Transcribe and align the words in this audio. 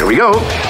Here 0.00 0.08
we 0.08 0.16
go. 0.16 0.69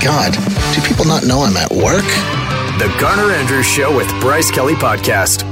God, 0.00 0.32
do 0.74 0.80
people 0.82 1.04
not 1.04 1.24
know 1.24 1.42
I'm 1.42 1.56
at 1.56 1.72
work? 1.72 2.04
The 2.78 2.94
Garner 3.00 3.32
Andrews 3.32 3.66
Show 3.66 3.96
with 3.96 4.08
Bryce 4.20 4.48
Kelly 4.48 4.74
Podcast. 4.74 5.42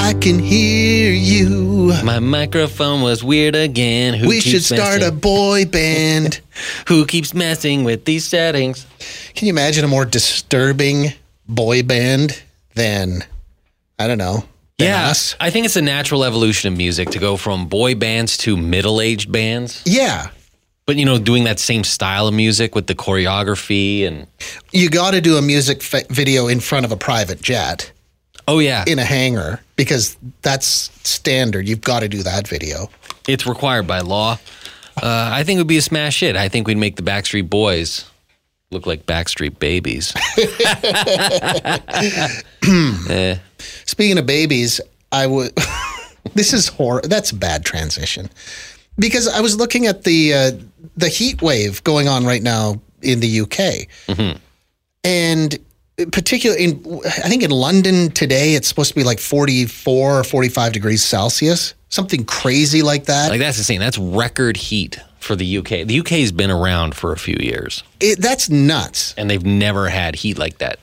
I 0.00 0.14
can 0.14 0.40
hear 0.40 1.12
you. 1.12 1.94
My 2.02 2.18
microphone 2.18 3.02
was 3.02 3.22
weird 3.22 3.54
again. 3.54 4.14
Who 4.14 4.28
we 4.28 4.40
should 4.40 4.52
keeps 4.52 4.66
start 4.66 5.02
a 5.02 5.12
boy 5.12 5.64
band. 5.70 6.40
Who 6.88 7.06
keeps 7.06 7.34
messing 7.34 7.84
with 7.84 8.04
these 8.04 8.24
settings? 8.24 8.84
Can 9.36 9.46
you 9.46 9.52
imagine 9.52 9.84
a 9.84 9.88
more 9.88 10.04
disturbing 10.04 11.12
boy 11.48 11.84
band 11.84 12.42
than, 12.74 13.22
I 13.96 14.08
don't 14.08 14.18
know, 14.18 14.44
than 14.78 14.88
yeah, 14.88 15.08
us? 15.08 15.36
I 15.38 15.50
think 15.50 15.66
it's 15.66 15.76
a 15.76 15.82
natural 15.82 16.24
evolution 16.24 16.72
of 16.72 16.76
music 16.76 17.10
to 17.10 17.20
go 17.20 17.36
from 17.36 17.68
boy 17.68 17.94
bands 17.94 18.36
to 18.38 18.56
middle-aged 18.56 19.30
bands. 19.30 19.84
Yeah. 19.86 20.30
But 20.86 20.96
you 20.96 21.04
know, 21.04 21.18
doing 21.18 21.44
that 21.44 21.58
same 21.58 21.82
style 21.82 22.28
of 22.28 22.34
music 22.34 22.74
with 22.74 22.86
the 22.86 22.94
choreography 22.94 24.06
and 24.06 24.26
You 24.72 24.90
got 24.90 25.12
to 25.12 25.20
do 25.20 25.36
a 25.36 25.42
music 25.42 25.78
f- 25.78 26.06
video 26.08 26.46
in 26.46 26.60
front 26.60 26.84
of 26.84 26.92
a 26.92 26.96
private 26.96 27.40
jet 27.40 27.90
oh 28.46 28.58
yeah, 28.58 28.84
in 28.86 28.98
a 28.98 29.04
hangar 29.04 29.60
because 29.76 30.16
that's 30.42 30.66
standard. 31.08 31.66
You've 31.66 31.80
got 31.80 32.00
to 32.00 32.08
do 32.08 32.22
that 32.22 32.46
video. 32.46 32.90
it's 33.26 33.46
required 33.46 33.86
by 33.86 34.00
law. 34.00 34.38
Uh, 35.02 35.30
I 35.32 35.42
think 35.42 35.56
it 35.56 35.60
would 35.60 35.66
be 35.68 35.78
a 35.78 35.82
smash 35.82 36.20
hit. 36.20 36.36
I 36.36 36.48
think 36.48 36.68
we'd 36.68 36.76
make 36.76 36.96
the 36.96 37.02
Backstreet 37.02 37.48
Boys 37.50 38.08
look 38.70 38.86
like 38.86 39.06
Backstreet 39.06 39.58
Babies. 39.58 40.12
Eh. 43.10 43.36
Speaking 43.86 44.18
of 44.18 44.26
babies, 44.26 44.80
I 45.12 45.26
would. 45.26 45.52
this 46.34 46.52
is 46.52 46.68
horror. 46.68 47.02
That's 47.02 47.30
a 47.30 47.34
bad 47.34 47.64
transition 47.64 48.30
because 48.98 49.28
I 49.28 49.40
was 49.40 49.56
looking 49.56 49.86
at 49.86 50.04
the 50.04 50.34
uh, 50.34 50.50
the 50.96 51.08
heat 51.08 51.42
wave 51.42 51.82
going 51.84 52.08
on 52.08 52.24
right 52.24 52.42
now 52.42 52.80
in 53.02 53.20
the 53.20 53.40
UK, 53.40 53.88
and 55.04 55.58
particularly 56.12 56.64
in 56.64 57.00
I 57.06 57.28
think 57.28 57.42
in 57.42 57.50
London 57.50 58.10
today 58.10 58.54
it's 58.54 58.68
supposed 58.68 58.90
to 58.90 58.94
be 58.94 59.04
like 59.04 59.18
forty 59.18 59.66
four 59.66 60.18
or 60.20 60.24
forty 60.24 60.48
five 60.48 60.72
degrees 60.72 61.04
Celsius, 61.04 61.74
something 61.88 62.24
crazy 62.24 62.82
like 62.82 63.04
that. 63.06 63.30
Like 63.30 63.40
that's 63.40 63.58
insane. 63.58 63.80
That's 63.80 63.98
record 63.98 64.56
heat 64.56 64.98
for 65.20 65.36
the 65.36 65.58
UK. 65.58 65.86
The 65.86 66.00
UK's 66.00 66.32
been 66.32 66.50
around 66.50 66.94
for 66.94 67.12
a 67.12 67.16
few 67.18 67.36
years, 67.40 67.82
it, 68.00 68.20
that's 68.20 68.50
nuts. 68.50 69.14
and 69.16 69.30
they've 69.30 69.44
never 69.44 69.88
had 69.88 70.16
heat 70.16 70.38
like 70.38 70.58
that. 70.58 70.78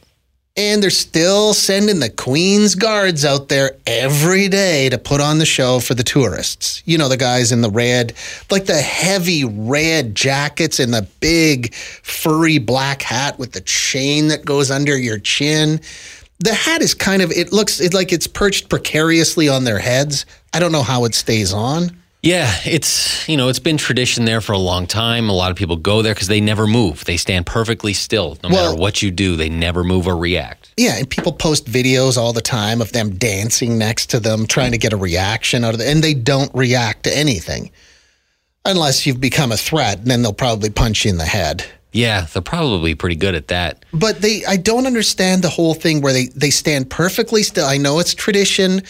And 0.58 0.84
they're 0.84 0.90
still 0.90 1.54
sending 1.54 2.00
the 2.00 2.10
Queen's 2.10 2.76
guards 2.76 3.24
out 3.24 3.48
there 3.48 3.78
every 3.88 4.50
day 4.50 4.90
to 4.90 4.98
put 4.98 5.22
on 5.22 5.38
the 5.38 5.46
show 5.46 5.80
for 5.80 5.94
the 5.94 6.04
tourists. 6.04 6.84
You 6.86 6.98
know, 6.98 7.08
the 7.08 7.16
guys 7.16 7.54
in 7.54 7.62
the 7.62 7.70
red, 7.70 8.14
like 8.50 8.66
the 8.66 8.82
heavy 8.82 9.46
red 9.46 10.14
jackets 10.14 10.80
and 10.80 10.94
the 10.94 11.08
big 11.22 11.74
furry 11.74 12.58
black 12.58 13.02
hat 13.02 13.40
with 13.40 13.54
the 13.54 13.62
chain 13.62 14.28
that 14.28 14.44
goes 14.44 14.70
under 14.72 14.98
your 14.98 15.20
chin. 15.20 15.80
The 16.40 16.54
hat 16.54 16.82
is 16.82 16.94
kind 16.94 17.22
of, 17.22 17.32
it 17.32 17.54
looks 17.54 17.94
like 17.94 18.12
it's 18.12 18.28
perched 18.28 18.68
precariously 18.68 19.48
on 19.48 19.64
their 19.64 19.80
heads. 19.80 20.26
I 20.54 20.60
don't 20.60 20.74
know 20.74 20.84
how 20.84 21.06
it 21.06 21.16
stays 21.16 21.54
on. 21.54 21.96
Yeah, 22.24 22.54
it's 22.66 23.28
you 23.28 23.36
know 23.36 23.50
it's 23.50 23.58
been 23.60 23.78
tradition 23.78 24.26
there 24.26 24.42
for 24.42 24.52
a 24.54 24.58
long 24.60 24.86
time. 24.86 25.28
A 25.28 25.34
lot 25.34 25.50
of 25.50 25.58
people 25.58 25.76
go 25.76 26.04
there 26.04 26.14
because 26.14 26.28
they 26.28 26.40
never 26.40 26.68
move. 26.68 27.04
They 27.06 27.18
stand 27.18 27.48
perfectly 27.48 27.94
still, 27.94 28.38
no 28.44 28.50
Well- 28.50 28.66
matter 28.72 28.78
what 28.80 29.02
you 29.02 29.10
do. 29.10 29.36
They 29.36 29.50
never 29.50 29.84
move 29.84 30.08
or 30.08 30.16
react. 30.16 30.70
Yeah, 30.78 30.98
and 30.98 31.10
people 31.10 31.32
post 31.34 31.66
videos 31.66 32.18
all 32.18 32.32
the 32.32 32.42
time 32.42 32.80
of 32.80 32.92
them 32.92 33.16
dancing 33.16 33.78
next 33.80 34.12
to 34.12 34.20
them, 34.20 34.46
trying 34.46 34.72
to 34.72 34.78
get 34.78 34.94
a 34.94 34.98
reaction 34.98 35.64
out 35.64 35.74
of 35.74 35.82
it, 35.82 35.88
and 35.88 36.04
they 36.04 36.14
don't 36.14 36.52
react 36.54 37.04
to 37.06 37.18
anything. 37.18 37.72
Unless 38.66 39.08
you've 39.08 39.20
become 39.20 39.52
a 39.52 39.58
threat, 39.58 39.98
and 40.00 40.08
then 40.08 40.22
they'll 40.22 40.32
probably 40.34 40.70
punch 40.70 41.06
you 41.06 41.10
in 41.12 41.18
the 41.18 41.26
head. 41.26 41.66
Yeah, 41.92 42.28
they're 42.32 42.44
probably 42.44 42.94
pretty 42.94 43.16
good 43.16 43.34
at 43.34 43.48
that. 43.48 43.84
But 43.92 44.22
they 44.22 44.46
I 44.46 44.58
don't 44.58 44.86
understand 44.86 45.42
the 45.42 45.50
whole 45.50 45.74
thing 45.74 46.02
where 46.02 46.14
they, 46.14 46.28
they 46.28 46.52
stand 46.52 46.92
perfectly 46.92 47.42
still. 47.42 47.66
I 47.66 47.78
know 47.78 47.98
it's 47.98 48.14
tradition. 48.14 48.84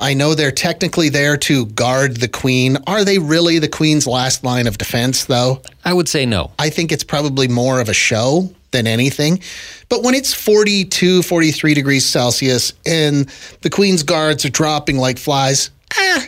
I 0.00 0.14
know 0.14 0.34
they're 0.34 0.50
technically 0.50 1.10
there 1.10 1.36
to 1.36 1.66
guard 1.66 2.16
the 2.16 2.28
queen. 2.28 2.78
Are 2.86 3.04
they 3.04 3.18
really 3.18 3.58
the 3.58 3.68
queen's 3.68 4.06
last 4.06 4.42
line 4.42 4.66
of 4.66 4.78
defense 4.78 5.26
though? 5.26 5.60
I 5.84 5.92
would 5.92 6.08
say 6.08 6.24
no. 6.26 6.52
I 6.58 6.70
think 6.70 6.90
it's 6.90 7.04
probably 7.04 7.48
more 7.48 7.80
of 7.80 7.88
a 7.88 7.94
show 7.94 8.50
than 8.70 8.86
anything. 8.86 9.40
But 9.88 10.02
when 10.02 10.14
it's 10.14 10.32
42, 10.32 11.22
43 11.22 11.74
degrees 11.74 12.06
Celsius 12.06 12.72
and 12.86 13.28
the 13.60 13.70
Queen's 13.70 14.02
guards 14.02 14.44
are 14.44 14.50
dropping 14.50 14.96
like 14.96 15.18
flies, 15.18 15.70
ah, 15.96 16.26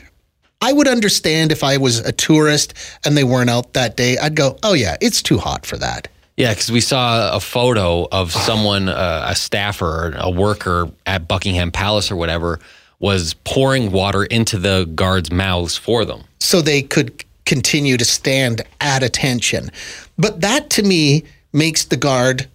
I 0.61 0.73
would 0.73 0.89
understand 0.89 1.53
if 1.53 1.65
I 1.65 1.77
was 1.77 2.01
a 2.01 2.13
tourist 2.13 2.75
and 3.05 3.17
they 3.17 3.25
weren't 3.25 3.51
out 3.51 3.73
that 3.73 3.97
day. 3.97 4.19
I'd 4.19 4.37
go, 4.37 4.59
oh, 4.63 4.75
yeah, 4.75 4.97
it's 5.01 5.23
too 5.23 5.39
hot 5.39 5.67
for 5.67 5.77
that. 5.79 6.09
Yeah, 6.37 6.51
because 6.51 6.71
we 6.71 6.81
saw 6.81 7.35
a 7.35 7.41
photo 7.41 8.09
of 8.11 8.33
someone, 8.33 8.89
uh, 8.89 9.27
a 9.29 9.35
staffer, 9.35 10.15
a 10.17 10.31
worker 10.31 10.91
at 11.07 11.29
Buckingham 11.29 11.71
Palace 11.71 12.11
or 12.11 12.17
whatever, 12.17 12.59
was 13.03 13.35
pouring 13.45 13.91
water 13.91 14.25
into 14.25 14.57
the 14.57 14.91
guards' 14.95 15.31
mouths 15.31 15.77
for 15.77 16.07
them. 16.07 16.23
So 16.39 16.63
they 16.63 16.81
could 16.81 17.25
continue 17.45 17.99
to 17.99 18.05
stand 18.05 18.63
at 18.81 19.03
attention. 19.03 19.71
But 20.17 20.41
that 20.41 20.71
to 20.71 20.83
me 20.83 21.25
makes 21.53 21.85
the 21.85 21.97
guard 21.97 22.49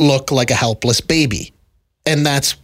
look 0.00 0.32
like 0.32 0.50
a 0.50 0.54
helpless 0.54 1.00
baby. 1.00 1.52
And 2.06 2.26
that's 2.26 2.56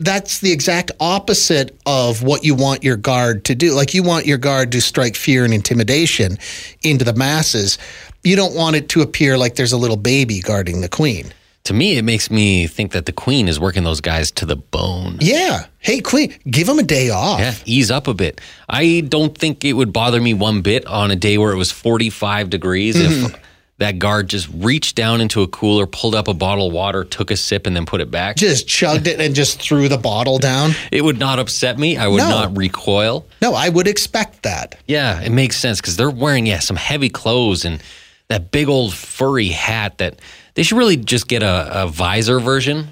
that's 0.00 0.40
the 0.40 0.50
exact 0.50 0.90
opposite 0.98 1.78
of 1.86 2.24
what 2.24 2.44
you 2.44 2.56
want 2.56 2.82
your 2.82 2.96
guard 2.96 3.44
to 3.44 3.54
do. 3.54 3.72
Like 3.72 3.94
you 3.94 4.02
want 4.02 4.26
your 4.26 4.38
guard 4.38 4.72
to 4.72 4.80
strike 4.80 5.14
fear 5.14 5.44
and 5.44 5.54
intimidation 5.54 6.36
into 6.82 7.04
the 7.04 7.14
masses. 7.14 7.78
You 8.24 8.34
don't 8.34 8.56
want 8.56 8.74
it 8.74 8.88
to 8.90 9.02
appear 9.02 9.38
like 9.38 9.54
there's 9.54 9.72
a 9.72 9.78
little 9.78 9.96
baby 9.96 10.40
guarding 10.40 10.80
the 10.80 10.88
queen. 10.88 11.32
To 11.64 11.72
me, 11.72 11.96
it 11.96 12.02
makes 12.04 12.30
me 12.30 12.66
think 12.66 12.92
that 12.92 13.06
the 13.06 13.12
queen 13.12 13.48
is 13.48 13.58
working 13.58 13.84
those 13.84 14.02
guys 14.02 14.30
to 14.32 14.44
the 14.44 14.54
bone. 14.56 15.16
Yeah. 15.22 15.64
Hey, 15.78 16.00
queen, 16.00 16.34
give 16.50 16.66
them 16.66 16.78
a 16.78 16.82
day 16.82 17.08
off. 17.08 17.40
Yeah, 17.40 17.54
ease 17.64 17.90
up 17.90 18.06
a 18.06 18.12
bit. 18.12 18.38
I 18.68 19.02
don't 19.08 19.36
think 19.36 19.64
it 19.64 19.72
would 19.72 19.90
bother 19.90 20.20
me 20.20 20.34
one 20.34 20.60
bit 20.60 20.86
on 20.86 21.10
a 21.10 21.16
day 21.16 21.38
where 21.38 21.52
it 21.52 21.56
was 21.56 21.72
45 21.72 22.50
degrees 22.50 22.96
if 22.96 23.10
mm-hmm. 23.10 23.42
that 23.78 23.98
guard 23.98 24.28
just 24.28 24.50
reached 24.52 24.94
down 24.94 25.22
into 25.22 25.40
a 25.40 25.48
cooler, 25.48 25.86
pulled 25.86 26.14
up 26.14 26.28
a 26.28 26.34
bottle 26.34 26.66
of 26.66 26.74
water, 26.74 27.02
took 27.02 27.30
a 27.30 27.36
sip, 27.36 27.66
and 27.66 27.74
then 27.74 27.86
put 27.86 28.02
it 28.02 28.10
back. 28.10 28.36
Just 28.36 28.68
chugged 28.68 29.06
it 29.06 29.18
and 29.18 29.34
just 29.34 29.58
threw 29.58 29.88
the 29.88 29.96
bottle 29.96 30.36
down. 30.36 30.72
It 30.92 31.02
would 31.02 31.18
not 31.18 31.38
upset 31.38 31.78
me. 31.78 31.96
I 31.96 32.08
would 32.08 32.18
No. 32.18 32.28
not 32.28 32.58
recoil. 32.58 33.24
No, 33.40 33.54
I 33.54 33.70
would 33.70 33.86
expect 33.86 34.42
that. 34.42 34.74
Yeah, 34.86 35.18
it 35.22 35.32
makes 35.32 35.56
sense 35.56 35.80
because 35.80 35.96
they're 35.96 36.10
wearing, 36.10 36.44
yeah, 36.44 36.58
some 36.58 36.76
heavy 36.76 37.08
clothes 37.08 37.64
and 37.64 37.82
that 38.28 38.50
big 38.50 38.68
old 38.68 38.92
furry 38.92 39.48
hat 39.48 39.96
that 39.96 40.18
they 40.54 40.62
should 40.62 40.78
really 40.78 40.96
just 40.96 41.28
get 41.28 41.42
a, 41.42 41.82
a 41.84 41.86
visor 41.88 42.40
version. 42.40 42.88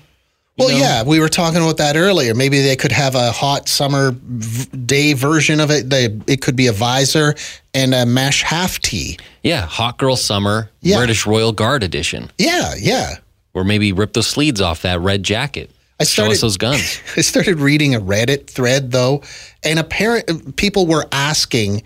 Well, 0.59 0.71
yeah, 0.71 1.03
we 1.03 1.19
were 1.19 1.31
talking 1.31 1.62
about 1.62 1.78
that 1.78 1.97
earlier. 1.97 2.34
Maybe 2.34 2.61
they 2.61 2.77
could 2.77 2.93
have 2.93 3.15
a 3.15 3.33
hot 3.33 3.69
summer 3.69 4.12
v- 4.23 4.77
day 4.77 5.12
version 5.15 5.61
of 5.61 5.71
it. 5.71 5.89
They, 5.89 6.09
it 6.27 6.43
could 6.43 6.56
be 6.56 6.67
a 6.67 6.72
visor 6.72 7.34
and 7.72 7.95
a 7.95 8.05
mesh 8.05 8.43
half 8.43 8.78
tee. 8.78 9.19
Yeah, 9.43 9.62
Hot 9.62 9.97
Girl 9.99 10.15
Summer, 10.15 10.71
Yeah. 10.83 10.99
British 10.99 11.27
Royal 11.27 11.53
Guard 11.53 11.83
edition. 11.83 12.31
Yeah, 12.36 12.75
yeah. 12.78 13.15
Or 13.54 13.65
maybe 13.65 13.92
rip 13.92 14.13
the 14.13 14.22
sleeves 14.22 14.60
off 14.60 14.83
that 14.83 15.01
red 15.01 15.22
jacket. 15.22 15.71
I 15.98 16.04
Show 16.04 16.25
started- 16.25 16.33
us 16.33 16.41
those 16.42 16.57
guns. 16.59 17.01
I 17.16 17.22
started 17.22 17.59
reading 17.59 17.95
a 17.95 18.01
Reddit 18.01 18.47
thread 18.47 18.91
though, 18.92 19.22
and 19.65 19.78
apparent 19.78 20.57
people 20.57 20.86
were 20.86 21.07
asking, 21.13 21.83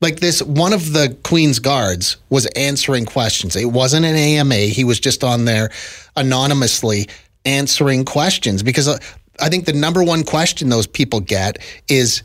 like 0.00 0.20
this. 0.20 0.42
One 0.42 0.72
of 0.72 0.92
the 0.92 1.16
Queen's 1.22 1.58
guards 1.58 2.16
was 2.30 2.46
answering 2.46 3.06
questions. 3.06 3.56
It 3.56 3.66
wasn't 3.66 4.06
an 4.06 4.16
AMA. 4.16 4.54
He 4.54 4.84
was 4.84 4.98
just 4.98 5.22
on 5.22 5.44
there 5.44 5.70
anonymously 6.16 7.08
answering 7.44 8.04
questions 8.04 8.62
because 8.62 8.88
uh, 8.88 8.98
I 9.40 9.48
think 9.48 9.64
the 9.64 9.72
number 9.72 10.02
one 10.02 10.22
question 10.22 10.68
those 10.68 10.86
people 10.86 11.20
get 11.20 11.58
is, 11.88 12.22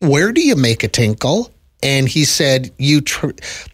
"Where 0.00 0.32
do 0.32 0.40
you 0.40 0.56
make 0.56 0.82
a 0.84 0.88
tinkle?" 0.88 1.50
And 1.82 2.08
he 2.08 2.24
said, 2.24 2.72
"You 2.78 3.00
tr- 3.02 3.30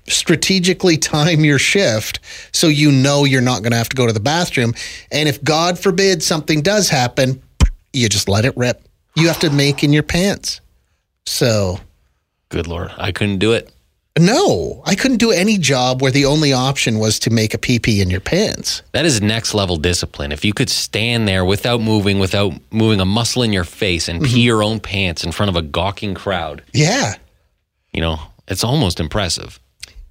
strategically 0.08 0.96
time 0.96 1.44
your 1.44 1.58
shift 1.58 2.20
so 2.52 2.66
you 2.66 2.90
know 2.90 3.24
you're 3.24 3.40
not 3.40 3.62
going 3.62 3.72
to 3.72 3.78
have 3.78 3.88
to 3.88 3.96
go 3.96 4.06
to 4.06 4.12
the 4.12 4.20
bathroom. 4.20 4.74
And 5.10 5.28
if 5.28 5.42
God 5.42 5.78
forbid 5.78 6.22
something 6.22 6.60
does 6.60 6.88
happen, 6.88 7.42
you 7.92 8.08
just 8.08 8.28
let 8.28 8.44
it 8.44 8.56
rip. 8.56 8.82
You 9.16 9.28
have 9.28 9.38
to 9.40 9.50
make 9.50 9.84
in 9.84 9.92
your 9.92 10.02
pants. 10.02 10.60
So 11.26 11.78
Good 12.54 12.68
Lord. 12.68 12.92
I 12.96 13.10
couldn't 13.10 13.38
do 13.38 13.50
it. 13.50 13.68
No, 14.16 14.80
I 14.86 14.94
couldn't 14.94 15.16
do 15.16 15.32
any 15.32 15.58
job 15.58 16.00
where 16.00 16.12
the 16.12 16.24
only 16.26 16.52
option 16.52 17.00
was 17.00 17.18
to 17.18 17.30
make 17.30 17.52
a 17.52 17.58
pee 17.58 17.80
pee 17.80 18.00
in 18.00 18.10
your 18.10 18.20
pants. 18.20 18.82
That 18.92 19.04
is 19.04 19.20
next 19.20 19.54
level 19.54 19.76
discipline. 19.76 20.30
If 20.30 20.44
you 20.44 20.54
could 20.54 20.70
stand 20.70 21.26
there 21.26 21.44
without 21.44 21.80
moving, 21.80 22.20
without 22.20 22.52
moving 22.70 23.00
a 23.00 23.04
muscle 23.04 23.42
in 23.42 23.52
your 23.52 23.64
face 23.64 24.08
and 24.08 24.22
pee 24.22 24.28
mm-hmm. 24.28 24.38
your 24.38 24.62
own 24.62 24.78
pants 24.78 25.24
in 25.24 25.32
front 25.32 25.50
of 25.50 25.56
a 25.56 25.62
gawking 25.62 26.14
crowd, 26.14 26.62
Yeah. 26.72 27.14
you 27.92 28.00
know, 28.00 28.20
it's 28.46 28.62
almost 28.62 29.00
impressive. 29.00 29.58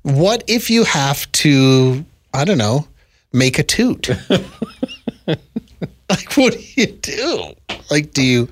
What 0.01 0.43
if 0.47 0.69
you 0.69 0.83
have 0.83 1.31
to, 1.31 2.03
I 2.33 2.43
don't 2.43 2.57
know, 2.57 2.89
make 3.31 3.57
a 3.57 3.63
toot? 3.63 4.09
like, 5.27 6.33
what 6.35 6.51
do 6.51 6.59
you 6.75 6.87
do? 6.87 7.53
Like, 7.89 8.11
do 8.11 8.21
you 8.21 8.49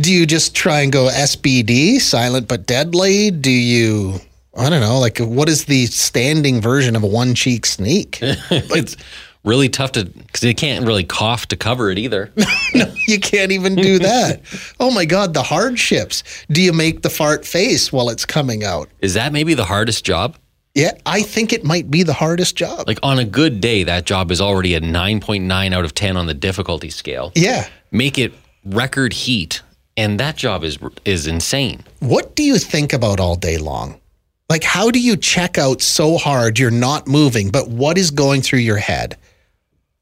do 0.00 0.12
you 0.12 0.26
just 0.26 0.54
try 0.54 0.80
and 0.80 0.92
go 0.92 1.08
SBD, 1.08 2.00
silent 2.00 2.48
but 2.48 2.66
deadly? 2.66 3.30
Do 3.30 3.50
you, 3.50 4.14
I 4.56 4.70
don't 4.70 4.80
know, 4.80 4.98
like, 4.98 5.18
what 5.18 5.48
is 5.48 5.66
the 5.66 5.86
standing 5.86 6.60
version 6.60 6.96
of 6.96 7.02
a 7.02 7.06
one 7.06 7.34
cheek 7.34 7.66
sneak? 7.66 8.18
it's 8.22 8.96
really 9.44 9.68
tough 9.68 9.92
to 9.92 10.04
because 10.04 10.42
you 10.42 10.54
can't 10.54 10.86
really 10.86 11.04
cough 11.04 11.46
to 11.48 11.56
cover 11.56 11.90
it 11.90 11.98
either. 11.98 12.32
no, 12.74 12.92
you 13.06 13.18
can't 13.20 13.52
even 13.52 13.74
do 13.74 13.98
that. 13.98 14.42
oh 14.80 14.90
my 14.90 15.04
God, 15.04 15.34
the 15.34 15.42
hardships. 15.42 16.22
Do 16.50 16.62
you 16.62 16.72
make 16.72 17.02
the 17.02 17.10
fart 17.10 17.44
face 17.44 17.92
while 17.92 18.08
it's 18.08 18.24
coming 18.24 18.64
out? 18.64 18.88
Is 19.00 19.14
that 19.14 19.32
maybe 19.32 19.54
the 19.54 19.64
hardest 19.64 20.04
job? 20.04 20.36
Yeah, 20.74 20.92
I 21.04 21.22
think 21.22 21.52
it 21.52 21.64
might 21.64 21.90
be 21.90 22.04
the 22.04 22.12
hardest 22.12 22.54
job. 22.54 22.86
Like 22.86 23.00
on 23.02 23.18
a 23.18 23.24
good 23.24 23.60
day, 23.60 23.82
that 23.84 24.06
job 24.06 24.30
is 24.30 24.40
already 24.40 24.76
a 24.76 24.80
9.9 24.80 25.74
out 25.74 25.84
of 25.84 25.94
10 25.94 26.16
on 26.16 26.26
the 26.26 26.34
difficulty 26.34 26.90
scale. 26.90 27.32
yeah. 27.34 27.68
Make 27.92 28.18
it 28.18 28.32
record 28.64 29.12
heat, 29.12 29.62
and 30.00 30.18
that 30.18 30.36
job 30.36 30.64
is 30.64 30.78
is 31.04 31.26
insane. 31.26 31.84
What 32.00 32.34
do 32.34 32.42
you 32.42 32.58
think 32.58 32.92
about 32.92 33.20
all 33.20 33.36
day 33.36 33.58
long? 33.58 34.00
Like, 34.48 34.64
how 34.64 34.90
do 34.90 34.98
you 34.98 35.16
check 35.16 35.58
out 35.58 35.80
so 35.80 36.18
hard 36.18 36.58
you're 36.58 36.72
not 36.72 37.06
moving, 37.06 37.50
but 37.50 37.68
what 37.68 37.96
is 37.96 38.10
going 38.10 38.42
through 38.42 38.60
your 38.60 38.78
head? 38.78 39.16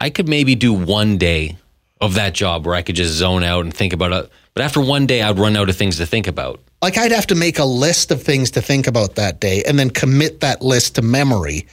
I 0.01 0.09
could 0.11 0.29
maybe 0.29 0.55
do 0.55 0.73
one 0.73 1.19
day 1.19 1.59
of 2.01 2.15
that 2.15 2.33
job 2.33 2.65
where 2.65 2.75
I 2.75 2.83
could 2.83 2.97
just 2.97 3.13
zone 3.13 3.45
out 3.45 3.65
and 3.65 3.75
think 3.75 3.93
about 3.93 4.13
it. 4.13 4.31
But 4.55 4.63
after 4.63 4.81
one 4.81 5.07
day, 5.07 5.21
I'd 5.21 5.39
run 5.39 5.57
out 5.57 5.69
of 5.69 5.77
things 5.77 5.97
to 5.99 6.07
think 6.07 6.27
about. 6.27 6.61
Like, 6.81 6.97
I'd 6.97 7.13
have 7.13 7.27
to 7.27 7.35
make 7.35 7.59
a 7.59 7.65
list 7.65 8.11
of 8.11 8.23
things 8.23 8.53
to 8.53 8.63
think 8.63 8.87
about 8.87 9.17
that 9.17 9.41
day 9.41 9.65
and 9.65 9.79
then 9.79 9.91
commit 9.91 10.41
that 10.41 10.63
list 10.63 10.95
to 10.95 11.03
memory 11.03 11.67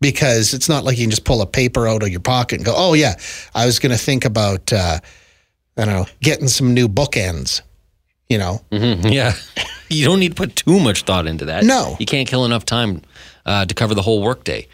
because 0.00 0.54
it's 0.54 0.68
not 0.68 0.84
like 0.84 0.96
you 0.96 1.04
can 1.04 1.10
just 1.10 1.24
pull 1.24 1.42
a 1.42 1.46
paper 1.46 1.86
out 1.86 2.02
of 2.02 2.08
your 2.08 2.20
pocket 2.20 2.56
and 2.56 2.64
go, 2.64 2.74
oh, 2.76 2.94
yeah, 2.94 3.14
I 3.54 3.66
was 3.66 3.78
going 3.78 3.92
to 3.92 3.98
think 3.98 4.24
about, 4.24 4.72
uh, 4.72 5.00
I 5.76 5.84
don't 5.84 5.94
know, 5.94 6.06
getting 6.20 6.48
some 6.48 6.72
new 6.74 6.88
bookends, 6.88 7.60
you 8.32 8.38
know? 8.38 8.60
Mhm, 8.72 9.12
Yeah. 9.12 9.34
you 9.88 10.04
don't 10.06 10.18
need 10.20 10.30
to 10.30 10.34
put 10.34 10.56
too 10.56 10.80
much 10.80 11.02
thought 11.02 11.26
into 11.26 11.44
that. 11.44 11.64
No. 11.64 11.96
You 12.00 12.06
can't 12.06 12.26
kill 12.26 12.44
enough 12.46 12.64
time 12.64 13.02
uh, 13.46 13.66
to 13.66 13.74
cover 13.74 13.94
the 13.94 14.02
whole 14.02 14.22
workday. 14.22 14.66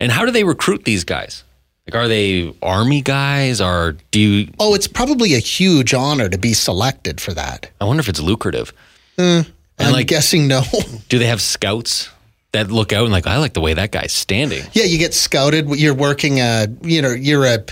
And 0.00 0.10
how 0.10 0.24
do 0.24 0.30
they 0.32 0.44
recruit 0.44 0.84
these 0.84 1.04
guys? 1.04 1.44
Like, 1.86 1.94
are 1.94 2.08
they 2.08 2.52
army 2.62 3.00
guys 3.02 3.60
or 3.60 3.96
do 4.10 4.18
you, 4.20 4.52
Oh, 4.58 4.74
it's 4.74 4.88
probably 4.88 5.34
a 5.34 5.38
huge 5.38 5.94
honor 5.94 6.28
to 6.28 6.38
be 6.38 6.52
selected 6.54 7.20
for 7.20 7.32
that. 7.34 7.70
I 7.80 7.84
wonder 7.84 8.00
if 8.00 8.08
it's 8.08 8.20
lucrative. 8.20 8.72
and 9.18 9.46
I'm 9.78 9.92
like, 9.92 10.06
guessing 10.08 10.48
no. 10.48 10.62
do 11.08 11.18
they 11.18 11.26
have 11.26 11.40
scouts 11.40 12.10
that 12.52 12.70
look 12.70 12.92
out 12.92 13.04
and 13.04 13.12
like, 13.12 13.26
I 13.26 13.36
like 13.36 13.52
the 13.54 13.60
way 13.60 13.74
that 13.74 13.92
guy's 13.92 14.12
standing? 14.12 14.64
Yeah, 14.72 14.84
you 14.84 14.98
get 14.98 15.14
scouted. 15.14 15.68
You're 15.68 15.94
working 15.94 16.40
a, 16.40 16.66
you 16.82 17.02
know, 17.02 17.10
you're 17.12 17.44
a, 17.44 17.64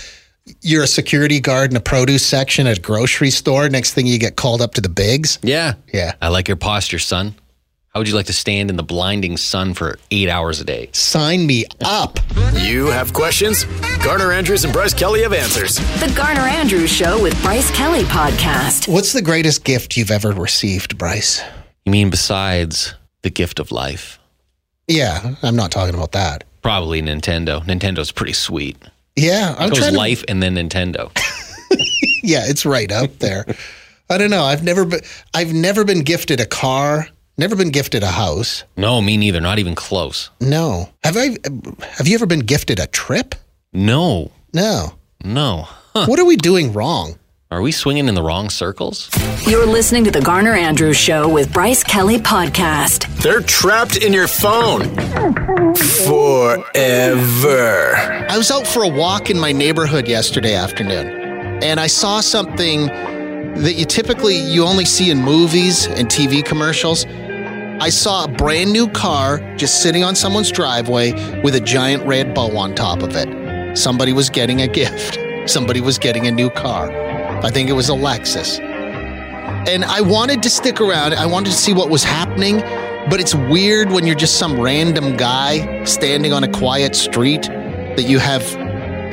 you're 0.61 0.83
a 0.83 0.87
security 0.89 1.41
guard 1.41 1.71
in 1.71 1.77
a 1.77 1.81
produce 1.81 2.25
section 2.25 2.67
at 2.67 2.79
a 2.79 2.81
grocery 2.81 3.31
store. 3.31 3.69
Next 3.69 3.95
thing 3.95 4.07
you 4.07 4.19
get 4.19 4.37
called 4.37 4.61
up 4.61 4.75
to 4.75 4.81
the 4.81 4.89
bigs. 4.89 5.39
Yeah. 5.43 5.75
Yeah. 5.93 6.15
I 6.21 6.29
like 6.29 6.49
your 6.49 6.57
posture, 6.57 6.99
son. 6.99 7.35
How 7.95 8.01
would 8.01 8.09
you 8.09 8.15
like 8.17 8.27
to 8.27 8.33
stand 8.33 8.71
in 8.71 8.77
the 8.77 8.83
blinding 8.83 9.37
sun 9.37 9.73
for 9.73 9.99
eight 10.11 10.29
hours 10.29 10.61
a 10.61 10.65
day? 10.65 10.89
Sign 10.93 11.47
me 11.47 11.65
up. 11.85 12.19
You 12.55 12.87
have 12.89 13.13
questions? 13.13 13.65
Garner 14.03 14.33
Andrews 14.33 14.65
and 14.65 14.73
Bryce 14.73 14.93
Kelly 14.93 15.23
have 15.23 15.33
answers. 15.33 15.77
The 16.01 16.13
Garner 16.17 16.41
Andrews 16.41 16.91
Show 16.91 17.23
with 17.23 17.41
Bryce 17.43 17.71
Kelly 17.71 18.03
Podcast. 18.03 18.89
What's 18.93 19.13
the 19.13 19.23
greatest 19.23 19.65
gift 19.65 19.97
you've 19.97 20.11
ever 20.11 20.33
received, 20.33 20.99
Bryce? 20.99 21.41
You 21.85 21.93
mean 21.93 22.11
besides 22.11 22.95
the 23.23 23.31
gift 23.31 23.61
of 23.61 23.71
life? 23.71 24.19
Yeah, 24.89 25.37
I'm 25.43 25.55
not 25.57 25.71
talking 25.71 25.95
about 25.95 26.13
that. 26.13 26.43
Probably 26.63 27.01
Nintendo. 27.01 27.65
Nintendo's 27.65 28.11
pretty 28.11 28.33
sweet. 28.33 28.77
Yeah, 29.17 29.55
I'm 29.59 29.67
It 29.69 29.71
goes 29.71 29.79
trying 29.79 29.93
to, 29.93 29.99
life 29.99 30.25
and 30.29 30.43
then 30.43 30.55
Nintendo. 30.57 31.11
Yeah, 32.27 32.47
it's 32.47 32.65
right 32.65 32.91
up 32.91 33.19
there. 33.19 33.45
I 34.09 34.17
don't 34.17 34.31
know. 34.31 34.45
I've 34.45 34.65
never 34.65 34.87
been. 34.87 35.01
I've 35.35 35.53
never 35.53 35.85
been 35.85 36.01
gifted 36.01 36.41
a 36.41 36.47
car. 36.47 37.07
Never 37.37 37.55
been 37.55 37.69
gifted 37.71 38.03
a 38.03 38.07
house. 38.07 38.65
no, 38.79 39.03
me 39.03 39.19
neither. 39.19 39.43
Not 39.43 39.59
even 39.59 39.75
close. 39.75 40.31
No. 40.41 40.89
Have 41.03 41.19
I? 41.19 41.37
Have 41.99 42.09
you 42.09 42.15
ever 42.15 42.25
been 42.25 42.41
gifted 42.41 42.81
a 42.81 42.87
trip? 42.87 43.35
No, 43.75 44.31
No. 44.55 44.95
no. 45.23 45.69
Huh. 45.93 46.07
What 46.07 46.19
are 46.19 46.25
we 46.25 46.37
doing 46.37 46.73
wrong? 46.73 47.19
Are 47.55 47.63
we 47.63 47.71
swinging 47.71 48.09
in 48.09 48.17
the 48.17 48.23
wrong 48.23 48.51
circles? 48.51 49.09
You're 49.47 49.65
listening 49.65 50.03
to 50.07 50.11
The 50.11 50.21
Garner 50.21 50.55
Andrews 50.55 50.97
Show 50.97 51.29
with 51.29 51.53
Bryce 51.53 51.85
Kelly 51.85 52.19
Podcast. 52.19 53.07
They're 53.23 53.43
trapped 53.43 53.95
in 53.95 54.13
your 54.13 54.27
phone 54.27 54.93
forever. 56.05 57.95
I 58.29 58.37
was 58.37 58.51
out 58.51 58.67
for 58.67 58.83
a 58.83 58.89
walk 58.89 59.31
in 59.31 59.39
my 59.39 59.53
neighborhood 59.53 60.09
yesterday 60.09 60.57
afternoon, 60.57 61.63
and 61.63 61.79
I 61.79 61.87
saw 61.87 62.19
something 62.19 62.87
that 62.89 63.75
you 63.77 63.85
typically 63.85 64.35
you 64.35 64.65
only 64.65 64.85
see 64.85 65.13
in 65.13 65.23
movies 65.23 65.87
and 65.87 66.09
TV 66.09 66.45
commercials. 66.45 67.07
I 67.07 67.89
saw 67.89 68.25
a 68.25 68.29
brand 68.29 68.73
new 68.73 68.89
car 68.89 69.39
just 69.55 69.81
sitting 69.81 70.03
on 70.03 70.17
someone's 70.17 70.51
driveway 70.51 71.13
with 71.43 71.55
a 71.55 71.61
giant 71.61 72.05
red 72.05 72.35
bow 72.35 72.57
on 72.57 72.75
top 72.75 73.01
of 73.05 73.15
it. 73.15 73.79
Somebody 73.79 74.13
was 74.13 74.29
getting 74.29 74.61
a 74.61 74.67
gift. 74.67 75.21
Somebody 75.47 75.81
was 75.81 75.99
getting 75.99 76.27
a 76.27 76.33
new 76.33 76.51
car. 76.51 77.04
I 77.45 77.51
think 77.51 77.69
it 77.69 77.75
was 77.75 77.91
a 77.91 77.93
Lexus. 77.93 78.59
And 79.69 79.85
I 79.85 80.01
wanted 80.01 80.43
to 80.45 80.51
stick 80.51 80.81
around. 80.81 81.13
I 81.13 81.27
wanted 81.27 81.51
to 81.51 81.57
see 81.57 81.75
what 81.75 81.91
was 81.91 82.03
happening, 82.03 82.61
but 83.11 83.21
it's 83.21 83.35
weird 83.35 83.91
when 83.91 84.07
you're 84.07 84.17
just 84.17 84.39
some 84.39 84.59
random 84.59 85.15
guy 85.19 85.85
standing 85.85 86.33
on 86.33 86.43
a 86.43 86.49
quiet 86.49 86.97
street 86.97 87.43
that 87.43 88.05
you 88.05 88.19
have 88.19 88.43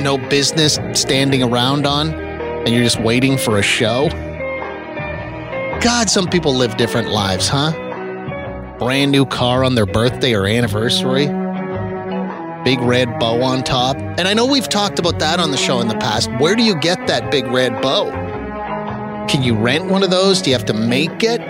no 0.00 0.16
business 0.16 0.78
standing 0.94 1.42
around 1.42 1.86
on 1.86 2.14
and 2.14 2.68
you're 2.68 2.82
just 2.82 3.00
waiting 3.02 3.36
for 3.36 3.58
a 3.58 3.62
show. 3.62 4.08
God, 5.82 6.08
some 6.08 6.26
people 6.26 6.54
live 6.54 6.78
different 6.78 7.10
lives, 7.10 7.48
huh? 7.48 7.72
Brand 8.78 9.12
new 9.12 9.26
car 9.26 9.62
on 9.62 9.74
their 9.74 9.84
birthday 9.84 10.34
or 10.34 10.46
anniversary. 10.46 11.26
Big 12.64 12.80
red 12.80 13.18
bow 13.18 13.42
on 13.42 13.62
top. 13.62 13.96
And 13.96 14.26
I 14.26 14.32
know 14.32 14.46
we've 14.46 14.68
talked 14.68 14.98
about 14.98 15.18
that 15.18 15.38
on 15.38 15.50
the 15.50 15.56
show 15.58 15.80
in 15.80 15.88
the 15.88 15.98
past. 15.98 16.30
Where 16.38 16.54
do 16.54 16.62
you 16.62 16.76
get 16.76 17.06
that 17.08 17.30
big 17.30 17.44
red 17.46 17.82
bow? 17.82 18.31
Can 19.28 19.42
you 19.42 19.54
rent 19.54 19.86
one 19.86 20.02
of 20.02 20.10
those? 20.10 20.42
Do 20.42 20.50
you 20.50 20.56
have 20.56 20.66
to 20.66 20.74
make 20.74 21.22
it? 21.22 21.40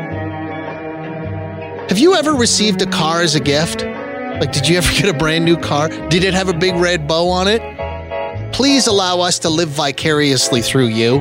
Have 1.90 1.98
you 1.98 2.14
ever 2.14 2.32
received 2.32 2.80
a 2.82 2.86
car 2.86 3.22
as 3.22 3.34
a 3.34 3.40
gift? 3.40 3.82
Like, 3.84 4.52
did 4.52 4.68
you 4.68 4.76
ever 4.78 4.92
get 5.00 5.14
a 5.14 5.16
brand 5.18 5.44
new 5.44 5.56
car? 5.56 5.88
Did 6.08 6.24
it 6.24 6.34
have 6.34 6.48
a 6.48 6.54
big 6.54 6.74
red 6.76 7.06
bow 7.08 7.28
on 7.28 7.48
it? 7.48 7.62
Please 8.52 8.86
allow 8.86 9.20
us 9.20 9.38
to 9.40 9.50
live 9.50 9.68
vicariously 9.68 10.62
through 10.62 10.88
you. 10.88 11.20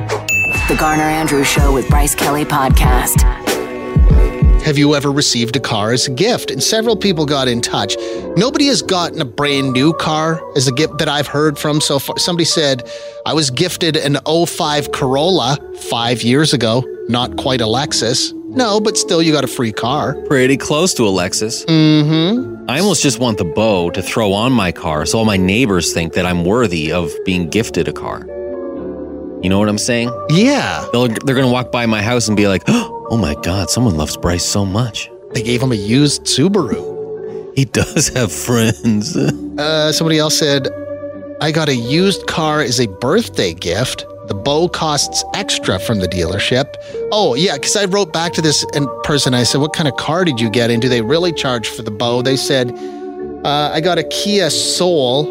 The 0.68 0.76
Garner 0.78 1.02
Andrews 1.02 1.46
Show 1.48 1.72
with 1.72 1.88
Bryce 1.88 2.14
Kelly 2.14 2.44
Podcast. 2.44 3.41
Have 4.64 4.78
you 4.78 4.94
ever 4.94 5.10
received 5.10 5.56
a 5.56 5.60
car 5.60 5.92
as 5.92 6.06
a 6.06 6.12
gift? 6.12 6.52
And 6.52 6.62
several 6.62 6.96
people 6.96 7.26
got 7.26 7.48
in 7.48 7.60
touch. 7.60 7.96
Nobody 8.36 8.66
has 8.68 8.80
gotten 8.80 9.20
a 9.20 9.24
brand 9.24 9.72
new 9.72 9.92
car 9.92 10.40
as 10.56 10.68
a 10.68 10.72
gift 10.72 10.98
that 10.98 11.08
I've 11.08 11.26
heard 11.26 11.58
from 11.58 11.80
so 11.80 11.98
far. 11.98 12.16
Somebody 12.16 12.44
said, 12.44 12.88
I 13.26 13.34
was 13.34 13.50
gifted 13.50 13.96
an 13.96 14.18
05 14.24 14.92
Corolla 14.92 15.58
five 15.90 16.22
years 16.22 16.54
ago. 16.54 16.84
Not 17.08 17.36
quite 17.36 17.60
a 17.60 17.64
Lexus. 17.64 18.32
No, 18.54 18.78
but 18.78 18.96
still, 18.96 19.20
you 19.20 19.32
got 19.32 19.42
a 19.42 19.48
free 19.48 19.72
car. 19.72 20.14
Pretty 20.26 20.56
close 20.56 20.94
to 20.94 21.02
a 21.08 21.10
Lexus. 21.10 21.66
Mm-hmm. 21.66 22.70
I 22.70 22.78
almost 22.78 23.02
just 23.02 23.18
want 23.18 23.38
the 23.38 23.44
bow 23.44 23.90
to 23.90 24.00
throw 24.00 24.32
on 24.32 24.52
my 24.52 24.70
car 24.70 25.06
so 25.06 25.18
all 25.18 25.24
my 25.24 25.36
neighbors 25.36 25.92
think 25.92 26.12
that 26.12 26.24
I'm 26.24 26.44
worthy 26.44 26.92
of 26.92 27.10
being 27.24 27.50
gifted 27.50 27.88
a 27.88 27.92
car. 27.92 28.28
You 29.42 29.48
know 29.48 29.58
what 29.58 29.68
I'm 29.68 29.78
saying? 29.78 30.12
Yeah. 30.30 30.86
They'll, 30.92 31.08
they're 31.08 31.34
going 31.34 31.46
to 31.46 31.52
walk 31.52 31.72
by 31.72 31.86
my 31.86 32.02
house 32.02 32.28
and 32.28 32.36
be 32.36 32.46
like, 32.48 32.62
oh 32.68 33.18
my 33.20 33.34
God, 33.42 33.70
someone 33.70 33.96
loves 33.96 34.16
Bryce 34.16 34.44
so 34.44 34.64
much. 34.64 35.10
They 35.32 35.42
gave 35.42 35.62
him 35.62 35.72
a 35.72 35.76
used 35.76 36.24
Subaru. 36.24 37.56
He 37.56 37.64
does 37.64 38.08
have 38.08 38.30
friends. 38.46 39.16
Uh, 39.16 39.92
somebody 39.92 40.18
else 40.18 40.38
said, 40.38 40.68
I 41.40 41.50
got 41.50 41.68
a 41.68 41.74
used 41.74 42.26
car 42.26 42.60
as 42.60 42.80
a 42.80 42.86
birthday 42.86 43.52
gift. 43.52 44.06
The 44.28 44.34
bow 44.34 44.68
costs 44.68 45.24
extra 45.34 45.80
from 45.80 45.98
the 45.98 46.06
dealership. 46.06 46.76
Oh, 47.10 47.34
yeah, 47.34 47.54
because 47.54 47.74
I 47.74 47.86
wrote 47.86 48.12
back 48.12 48.32
to 48.34 48.40
this 48.42 48.64
person. 49.02 49.34
I 49.34 49.42
said, 49.42 49.60
What 49.60 49.72
kind 49.72 49.88
of 49.88 49.96
car 49.96 50.24
did 50.24 50.40
you 50.40 50.48
get? 50.48 50.70
And 50.70 50.80
do 50.80 50.88
they 50.88 51.02
really 51.02 51.32
charge 51.32 51.68
for 51.68 51.82
the 51.82 51.90
bow? 51.90 52.22
They 52.22 52.36
said, 52.36 52.70
uh, 53.44 53.72
I 53.74 53.80
got 53.80 53.98
a 53.98 54.04
Kia 54.04 54.48
Soul. 54.50 55.24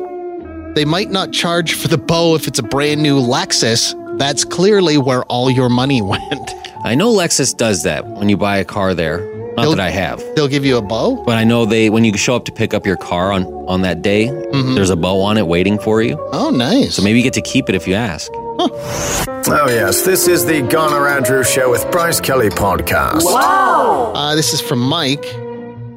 They 0.76 0.84
might 0.84 1.10
not 1.12 1.32
charge 1.32 1.74
for 1.74 1.88
the 1.88 1.98
bow 1.98 2.36
if 2.36 2.48
it's 2.48 2.60
a 2.60 2.64
brand 2.64 3.02
new 3.02 3.22
Lexus. 3.22 3.96
That's 4.18 4.44
clearly 4.46 4.98
where 4.98 5.24
all 5.24 5.50
your 5.50 5.70
money 5.70 6.02
went. 6.14 6.52
I 6.84 6.96
know 6.96 7.12
Lexus 7.14 7.56
does 7.56 7.84
that 7.84 8.06
when 8.08 8.30
you 8.30 8.38
buy 8.38 8.58
a 8.58 8.66
car 8.66 8.94
there. 8.94 9.20
Not 9.56 9.64
They'll- 9.64 9.72
that 9.72 9.80
I 9.82 9.90
have. 9.90 10.24
They'll 10.36 10.48
give 10.48 10.64
you 10.66 10.78
a 10.78 10.82
bow. 10.82 11.24
But 11.26 11.38
I 11.38 11.44
know 11.44 11.66
they 11.66 11.90
when 11.90 12.06
you 12.06 12.16
show 12.18 12.36
up 12.36 12.46
to 12.46 12.52
pick 12.54 12.74
up 12.74 12.86
your 12.86 12.96
car 12.98 13.32
on 13.32 13.46
on 13.68 13.82
that 13.82 14.02
day, 14.02 14.28
Mm-hmm. 14.28 14.76
there's 14.76 14.90
a 14.90 14.96
bow 14.96 15.22
on 15.22 15.38
it 15.38 15.48
waiting 15.48 15.78
for 15.80 16.02
you. 16.02 16.18
Oh, 16.34 16.50
nice. 16.50 16.96
So 16.96 17.02
maybe 17.04 17.20
you 17.20 17.24
get 17.24 17.34
to 17.34 17.42
keep 17.42 17.68
it 17.70 17.76
if 17.76 17.88
you 17.88 17.94
ask. 17.96 18.32
Oh, 18.34 19.66
yes, 19.68 20.04
this 20.06 20.28
is 20.28 20.46
the 20.46 20.62
Garner 20.62 21.08
Andrews 21.08 21.50
Show 21.52 21.70
with 21.72 21.90
Bryce 21.92 22.20
Kelly 22.22 22.50
podcast. 22.50 23.24
Uh, 23.26 24.36
this 24.36 24.54
is 24.54 24.62
from 24.62 24.80
Mike, 24.80 25.24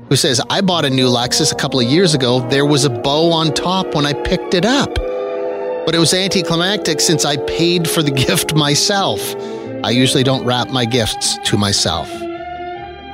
who 0.08 0.16
says, 0.16 0.40
I 0.50 0.60
bought 0.60 0.84
a 0.84 0.90
new 0.90 1.08
Lexus 1.08 1.52
a 1.52 1.56
couple 1.56 1.78
of 1.80 1.86
years 1.86 2.14
ago. 2.14 2.40
There 2.48 2.64
was 2.66 2.84
a 2.84 2.90
bow 2.90 3.32
on 3.32 3.52
top 3.52 3.94
when 3.94 4.06
I 4.06 4.12
picked 4.14 4.54
it 4.54 4.64
up. 4.64 4.98
But 5.86 5.94
it 5.94 5.98
was 5.98 6.14
anticlimactic 6.14 7.00
since 7.00 7.24
I 7.24 7.36
paid 7.36 7.88
for 7.88 8.02
the 8.02 8.10
gift 8.26 8.54
myself. 8.54 9.20
I 9.84 9.90
usually 9.90 10.22
don't 10.22 10.44
wrap 10.44 10.68
my 10.68 10.84
gifts 10.86 11.36
to 11.44 11.56
myself. 11.58 12.08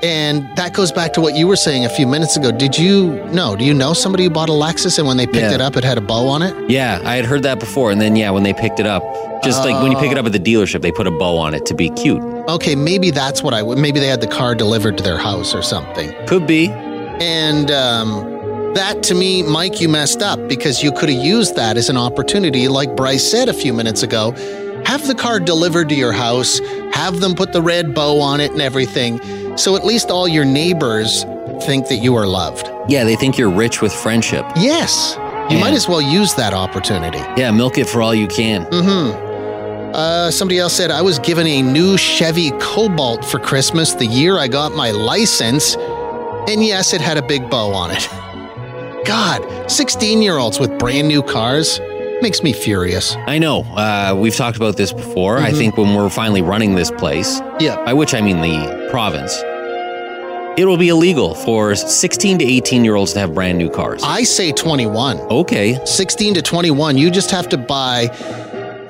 And 0.03 0.49
that 0.57 0.73
goes 0.73 0.91
back 0.93 1.13
to 1.15 1.21
what 1.21 1.35
you 1.35 1.47
were 1.47 1.57
saying 1.57 1.85
a 1.85 1.89
few 1.91 2.07
minutes 2.07 2.35
ago. 2.37 2.51
Did 2.51 2.79
you 2.79 3.23
know? 3.33 3.55
Do 3.55 3.65
you 3.67 3.75
know 3.75 3.93
somebody 3.93 4.25
who 4.25 4.31
bought 4.31 4.49
a 4.49 4.53
Lexus 4.53 4.99
and 4.99 5.07
when 5.07 5.19
they 5.19 5.27
picked 5.27 5.37
Yeah. 5.51 5.55
it 5.55 5.61
up, 5.61 5.77
it 5.77 5.85
had 5.85 5.99
a 5.99 6.01
bow 6.01 6.27
on 6.29 6.41
it? 6.41 6.71
Yeah, 6.71 7.03
I 7.05 7.17
had 7.17 7.27
heard 7.27 7.43
that 7.43 7.61
before, 7.61 7.91
and 7.91 8.01
then 8.01 8.17
yeah, 8.17 8.31
when 8.31 8.43
they 8.43 8.55
picked 8.55 8.81
it 8.81 8.87
up, 8.87 9.03
just 9.45 9.63
like 9.63 9.83
when 9.83 9.93
you 9.93 9.99
pick 9.99 10.11
it 10.11 10.17
up 10.17 10.25
at 10.25 10.33
the 10.33 10.39
dealership, 10.39 10.81
they 10.81 10.91
put 10.93 11.07
a 11.07 11.11
bow 11.11 11.37
on 11.37 11.53
it 11.53 11.67
to 11.67 11.75
be 11.75 11.91
cute. 11.91 12.23
Okay, 12.49 12.75
maybe 12.75 13.11
that's 13.11 13.43
what 13.43 13.53
I 13.53 13.63
would. 13.63 13.77
Maybe 13.77 14.01
they 14.01 14.07
had 14.07 14.23
the 14.23 14.27
car 14.27 14.55
delivered 14.55 14.97
to 14.97 15.03
their 15.05 15.19
house 15.19 15.55
or 15.55 15.61
something. 15.61 16.15
Could 16.27 16.47
be. 16.47 16.69
And 16.71 17.71
um, 17.71 18.40
that 18.75 19.03
to 19.05 19.15
me, 19.15 19.43
Mike, 19.43 19.81
you 19.81 19.89
messed 19.89 20.23
up 20.23 20.49
because 20.49 20.83
you 20.83 20.93
could 20.93 21.09
have 21.09 21.25
used 21.25 21.57
that 21.57 21.77
as 21.77 21.89
an 21.89 21.97
opportunity, 21.97 22.69
like 22.69 22.97
Bryce 22.97 23.29
said 23.29 23.49
a 23.49 23.53
few 23.55 23.73
minutes 23.73 24.03
ago. 24.03 24.33
Have 24.87 25.07
the 25.07 25.15
car 25.15 25.39
delivered 25.41 25.89
to 25.91 25.95
your 25.95 26.13
house, 26.13 26.59
have 26.93 27.21
them 27.21 27.35
put 27.35 27.53
the 27.53 27.63
red 27.63 27.95
bow 27.95 28.21
on 28.21 28.41
it 28.41 28.51
and 28.53 28.61
everything. 28.61 29.21
So 29.57 29.77
at 29.77 29.85
least 29.85 30.11
all 30.11 30.27
your 30.27 30.45
neighbors 30.45 31.25
think 31.65 31.89
that 31.89 31.97
you 31.97 32.15
are 32.17 32.27
loved. 32.27 32.71
Yeah, 32.89 33.05
they 33.05 33.17
think 33.17 33.37
you're 33.37 33.51
rich 33.51 33.83
with 33.83 33.93
friendship. 33.93 34.45
Yes, 34.57 35.15
you 35.51 35.57
Yeah. 35.57 35.61
might 35.61 35.75
as 35.75 35.87
well 35.89 36.01
use 36.01 36.35
that 36.35 36.55
opportunity. 36.55 37.19
Yeah, 37.37 37.51
milk 37.51 37.77
it 37.79 37.89
for 37.89 38.01
all 38.03 38.15
you 38.15 38.27
can. 38.27 38.67
Uh, 39.93 40.31
somebody 40.31 40.59
else 40.59 40.73
said, 40.73 40.91
I 40.91 41.03
was 41.03 41.19
given 41.19 41.47
a 41.47 41.63
new 41.63 41.99
Chevy 41.99 42.53
Cobalt 42.61 43.25
for 43.25 43.39
Christmas 43.41 43.93
the 43.95 44.07
year 44.07 44.39
I 44.39 44.47
got 44.49 44.73
my 44.73 44.93
license. 44.93 45.75
And 46.49 46.65
yes, 46.65 46.95
it 46.95 47.01
had 47.01 47.19
a 47.19 47.23
big 47.23 47.51
bow 47.51 47.73
on 47.75 47.91
it. 47.91 48.09
God, 49.05 49.71
16 49.71 50.23
year 50.23 50.39
olds 50.39 50.59
with 50.61 50.79
brand 50.79 51.09
new 51.09 51.23
cars 51.23 51.81
makes 52.23 52.43
me 52.43 52.53
furious. 52.53 53.17
I 53.27 53.39
know. 53.39 53.63
Uh, 53.63 54.15
we've 54.19 54.37
talked 54.37 54.57
about 54.57 54.77
this 54.77 54.93
before. 54.93 55.39
I 55.39 55.53
think 55.53 55.77
when 55.79 55.95
we're 55.95 56.11
finally 56.11 56.43
running 56.43 56.75
this 56.75 56.91
place, 56.91 57.41
Yeah. 57.59 57.83
by 57.85 57.95
which 57.95 58.13
I 58.15 58.21
mean 58.21 58.41
the 58.43 58.89
province, 58.91 59.35
it 60.59 60.67
will 60.67 60.77
be 60.77 60.89
illegal 60.91 61.35
for 61.35 61.75
16 61.75 62.39
to 62.39 62.45
18 62.45 62.85
year 62.85 62.95
olds 62.95 63.15
to 63.15 63.21
have 63.21 63.35
brand 63.35 63.57
new 63.57 63.71
cars. 63.71 64.03
I 64.05 64.25
say 64.25 64.53
21. 64.53 65.19
Okay. 65.19 65.79
16 65.87 66.35
to 66.35 66.43
21, 66.43 66.99
you 66.99 67.11
just 67.11 67.31
have 67.31 67.49
to 67.51 67.57
buy, 67.57 68.11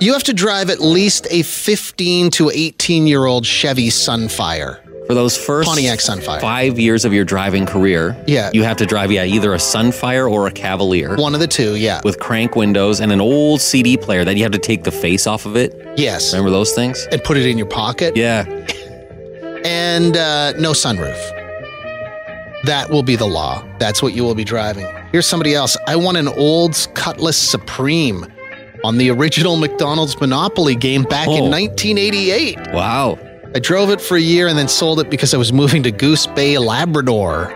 you 0.01 0.13
have 0.13 0.25
to 0.25 0.33
drive 0.33 0.69
at 0.71 0.81
least 0.81 1.29
a 1.31 1.43
15 1.43 2.31
to 2.33 2.51
18 2.51 3.07
year 3.07 3.27
old 3.27 3.47
Chevy 3.47 3.91
Sunfire. 3.91 4.79
For 5.11 5.15
those 5.15 5.37
first 5.37 5.67
Pontiac 5.69 5.99
Sunfire. 5.99 6.41
five 6.41 6.79
years 6.79 7.05
of 7.05 7.13
your 7.13 7.25
driving 7.25 7.67
career, 7.67 8.17
Yeah. 8.29 8.51
you 8.53 8.63
have 8.63 8.77
to 8.77 8.87
drive 8.87 9.11
yeah 9.11 9.25
either 9.25 9.53
a 9.55 9.57
Sunfire 9.57 10.31
or 10.31 10.47
a 10.47 10.53
Cavalier 10.53 11.17
One 11.17 11.35
of 11.35 11.41
the 11.41 11.49
two, 11.49 11.75
yeah. 11.75 12.01
with 12.05 12.21
crank 12.21 12.55
windows 12.55 13.01
and 13.01 13.11
an 13.11 13.21
old 13.21 13.61
CD 13.61 13.97
player 13.97 14.25
that 14.25 14.37
you 14.37 14.45
have 14.45 14.53
to 14.53 14.59
take 14.59 14.85
the 14.85 14.93
face 14.93 15.27
off 15.27 15.47
of 15.47 15.57
it. 15.57 15.75
yes. 15.97 16.33
Remember 16.33 16.53
those 16.53 16.75
things? 16.75 17.09
And 17.11 17.21
put 17.25 17.37
it 17.37 17.45
in 17.45 17.59
your 17.59 17.67
pocket. 17.67 18.17
Yeah. 18.17 18.45
and 19.65 20.17
uh, 20.17 20.53
no 20.61 20.71
sunroof. 20.71 21.19
That 22.63 22.89
will 22.91 23.03
be 23.03 23.17
the 23.17 23.27
law. 23.27 23.65
That's 23.81 24.03
what 24.05 24.15
you 24.15 24.23
will 24.23 24.37
be 24.37 24.45
driving. 24.45 24.87
Here's 25.11 25.27
somebody 25.27 25.55
else. 25.57 25.77
I 25.89 25.97
want 25.97 26.19
an 26.19 26.29
Olds 26.29 26.87
Cutlass 26.95 27.37
Supreme 27.37 28.27
on 28.85 28.97
the 28.97 29.11
original 29.11 29.57
McDonald's 29.65 30.21
Monopoly 30.21 30.77
game 30.77 31.03
back 31.03 31.27
in 31.27 31.43
Oh. 31.43 31.51
1988. 31.51 32.59
Wow. 32.73 33.19
I 33.55 33.59
drove 33.59 33.91
it 33.91 34.01
for 34.01 34.17
a 34.17 34.21
year 34.21 34.47
and 34.47 34.57
then 34.57 34.69
sold 34.69 35.01
it 35.01 35.11
because 35.11 35.35
I 35.35 35.37
was 35.37 35.53
moving 35.53 35.83
to 35.83 35.91
Goose 35.91 36.27
Bay, 36.27 36.57
Labrador. 36.59 37.51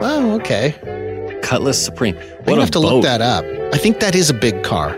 Oh, 0.00 0.34
okay. 0.36 1.38
Cutlass 1.42 1.82
Supreme. 1.84 2.16
I'm 2.16 2.22
What 2.22 2.46
gonna 2.46 2.60
have 2.60 2.70
to 2.72 2.80
boat. 2.80 2.94
look 2.94 3.02
that 3.02 3.20
up. 3.20 3.44
I 3.74 3.78
think 3.78 4.00
that 4.00 4.14
is 4.14 4.30
a 4.30 4.34
big 4.34 4.62
car. 4.62 4.96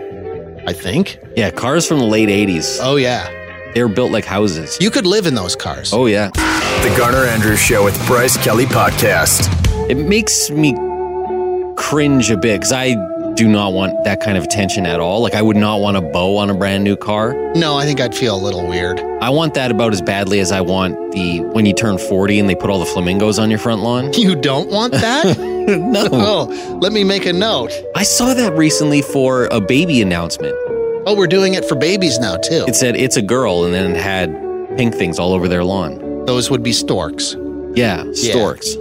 I 0.67 0.73
think. 0.73 1.19
Yeah, 1.35 1.49
cars 1.51 1.87
from 1.87 1.99
the 1.99 2.05
late 2.05 2.29
80s. 2.29 2.77
Oh 2.81 2.95
yeah. 2.97 3.29
They 3.73 3.81
were 3.81 3.89
built 3.89 4.11
like 4.11 4.25
houses. 4.25 4.77
You 4.79 4.91
could 4.91 5.07
live 5.07 5.25
in 5.25 5.33
those 5.33 5.55
cars. 5.55 5.91
Oh, 5.93 6.05
yeah. 6.05 6.29
The 6.29 6.93
Garner 6.95 7.25
Andrews 7.25 7.59
Show 7.59 7.83
with 7.83 7.97
Bryce 8.05 8.37
Kelly 8.37 8.65
podcast. 8.65 9.49
It 9.89 9.95
makes 9.97 10.51
me 10.51 10.73
cringe 11.75 12.29
a 12.29 12.37
bit 12.37 12.59
because 12.61 12.71
I 12.71 12.95
do 13.35 13.47
not 13.47 13.73
want 13.73 14.03
that 14.03 14.19
kind 14.21 14.37
of 14.37 14.43
attention 14.43 14.85
at 14.85 14.99
all. 14.99 15.21
Like, 15.21 15.33
I 15.33 15.41
would 15.41 15.57
not 15.57 15.77
want 15.81 15.97
a 15.97 16.01
bow 16.01 16.37
on 16.37 16.49
a 16.49 16.53
brand 16.53 16.83
new 16.83 16.95
car. 16.95 17.33
No, 17.55 17.75
I 17.75 17.85
think 17.85 17.99
I'd 17.99 18.15
feel 18.15 18.35
a 18.35 18.41
little 18.41 18.65
weird. 18.67 18.99
I 19.21 19.29
want 19.29 19.53
that 19.55 19.71
about 19.71 19.93
as 19.93 20.01
badly 20.01 20.39
as 20.39 20.51
I 20.51 20.61
want 20.61 20.95
the 21.13 21.39
when 21.39 21.65
you 21.65 21.73
turn 21.73 21.97
40 21.97 22.39
and 22.39 22.49
they 22.49 22.55
put 22.55 22.69
all 22.69 22.79
the 22.79 22.85
flamingos 22.85 23.39
on 23.39 23.49
your 23.49 23.59
front 23.59 23.81
lawn. 23.81 24.11
You 24.23 24.35
don't 24.35 24.69
want 24.69 24.93
that? 24.93 25.37
no. 25.37 26.07
oh, 26.11 26.79
let 26.81 26.93
me 26.93 27.03
make 27.03 27.25
a 27.25 27.33
note. 27.33 27.71
I 27.95 28.03
saw 28.03 28.33
that 28.33 28.53
recently 28.53 29.01
for 29.01 29.45
a 29.51 29.59
baby 29.59 30.01
announcement. 30.01 30.55
Oh, 31.05 31.15
we're 31.17 31.27
doing 31.27 31.55
it 31.55 31.65
for 31.65 31.75
babies 31.75 32.19
now 32.19 32.37
too. 32.37 32.63
It 32.67 32.75
said 32.75 32.95
it's 32.95 33.17
a 33.17 33.21
girl 33.21 33.65
and 33.65 33.73
then 33.73 33.95
it 33.95 33.97
had 33.99 34.31
pink 34.77 34.95
things 34.95 35.19
all 35.19 35.33
over 35.33 35.49
their 35.49 35.63
lawn. 35.63 36.25
Those 36.25 36.49
would 36.49 36.63
be 36.63 36.71
storks. 36.71 37.35
Yeah, 37.75 38.05
storks. 38.13 38.75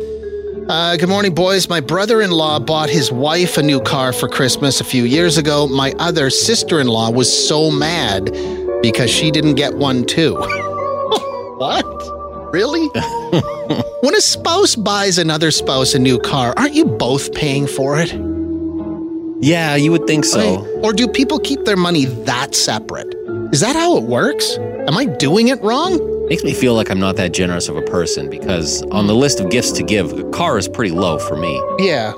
Uh, 0.68 0.96
good 0.96 1.08
morning, 1.08 1.34
boys. 1.34 1.68
My 1.68 1.80
brother 1.80 2.22
in 2.22 2.30
law 2.30 2.60
bought 2.60 2.88
his 2.88 3.10
wife 3.10 3.58
a 3.58 3.62
new 3.62 3.80
car 3.80 4.12
for 4.12 4.28
Christmas 4.28 4.80
a 4.80 4.84
few 4.84 5.04
years 5.04 5.36
ago. 5.36 5.66
My 5.66 5.92
other 5.98 6.30
sister 6.30 6.80
in 6.80 6.86
law 6.86 7.10
was 7.10 7.48
so 7.48 7.70
mad 7.70 8.26
because 8.80 9.10
she 9.10 9.32
didn't 9.32 9.56
get 9.56 9.74
one 9.74 10.04
too. 10.04 10.34
what? 11.58 11.84
Really? 12.52 12.86
when 14.02 14.14
a 14.14 14.20
spouse 14.20 14.76
buys 14.76 15.18
another 15.18 15.50
spouse 15.50 15.94
a 15.94 15.98
new 15.98 16.18
car, 16.20 16.54
aren't 16.56 16.74
you 16.74 16.84
both 16.84 17.34
paying 17.34 17.66
for 17.66 18.00
it? 18.00 18.12
Yeah, 19.44 19.74
you 19.74 19.90
would 19.90 20.06
think 20.06 20.24
so. 20.24 20.64
Or 20.84 20.92
do 20.92 21.08
people 21.08 21.40
keep 21.40 21.64
their 21.64 21.76
money 21.76 22.04
that 22.04 22.54
separate? 22.54 23.12
Is 23.52 23.60
that 23.60 23.74
how 23.74 23.96
it 23.96 24.04
works? 24.04 24.56
Am 24.86 24.96
I 24.96 25.06
doing 25.06 25.48
it 25.48 25.60
wrong? 25.60 25.98
Makes 26.28 26.44
me 26.44 26.54
feel 26.54 26.74
like 26.74 26.90
I'm 26.90 27.00
not 27.00 27.16
that 27.16 27.32
generous 27.32 27.68
of 27.68 27.76
a 27.76 27.82
person 27.82 28.30
because 28.30 28.82
on 28.90 29.06
the 29.06 29.14
list 29.14 29.40
of 29.40 29.50
gifts 29.50 29.72
to 29.72 29.82
give, 29.82 30.12
a 30.16 30.24
car 30.30 30.56
is 30.56 30.68
pretty 30.68 30.94
low 30.94 31.18
for 31.18 31.36
me. 31.36 31.60
Yeah. 31.78 32.12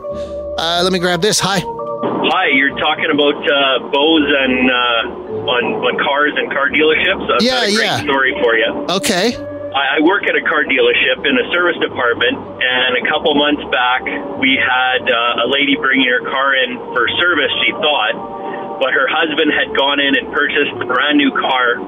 Uh, 0.58 0.80
let 0.84 0.92
me 0.92 0.99
grab 1.00 1.20
this. 1.20 1.40
Hi. 1.40 1.58
Hi, 1.64 2.46
you're 2.54 2.76
talking 2.78 3.11
about 3.11 3.34
uh, 3.37 3.90
bows 3.90 4.26
and 4.28 4.70
uh, 4.70 5.50
on 5.50 5.62
on 5.82 5.94
cars 5.99 6.32
and 6.37 6.46
car 6.52 6.68
dealerships. 6.70 7.26
I've 7.26 7.42
Yeah, 7.42 7.66
got 7.66 7.68
a 7.68 7.75
great 7.75 7.84
yeah. 7.90 8.02
story 8.06 8.32
for 8.40 8.54
you. 8.54 8.70
Okay. 9.02 9.34
I, 9.75 9.99
I 9.99 10.00
work 10.06 10.23
at 10.30 10.37
a 10.38 10.44
car 10.46 10.62
dealership 10.62 11.26
in 11.26 11.34
a 11.34 11.46
service 11.50 11.75
department, 11.82 12.38
and 12.38 12.90
a 12.94 13.04
couple 13.11 13.34
months 13.34 13.66
back, 13.75 14.06
we 14.38 14.54
had 14.54 15.02
uh, 15.11 15.44
a 15.44 15.49
lady 15.50 15.75
bringing 15.75 16.06
her 16.06 16.23
car 16.30 16.54
in 16.54 16.78
for 16.94 17.08
service. 17.18 17.50
She 17.66 17.73
thought, 17.82 18.78
but 18.78 18.94
her 18.94 19.11
husband 19.11 19.50
had 19.50 19.75
gone 19.76 19.99
in 19.99 20.14
and 20.14 20.30
purchased 20.32 20.70
a 20.78 20.87
brand 20.87 21.18
new 21.18 21.32
car 21.34 21.82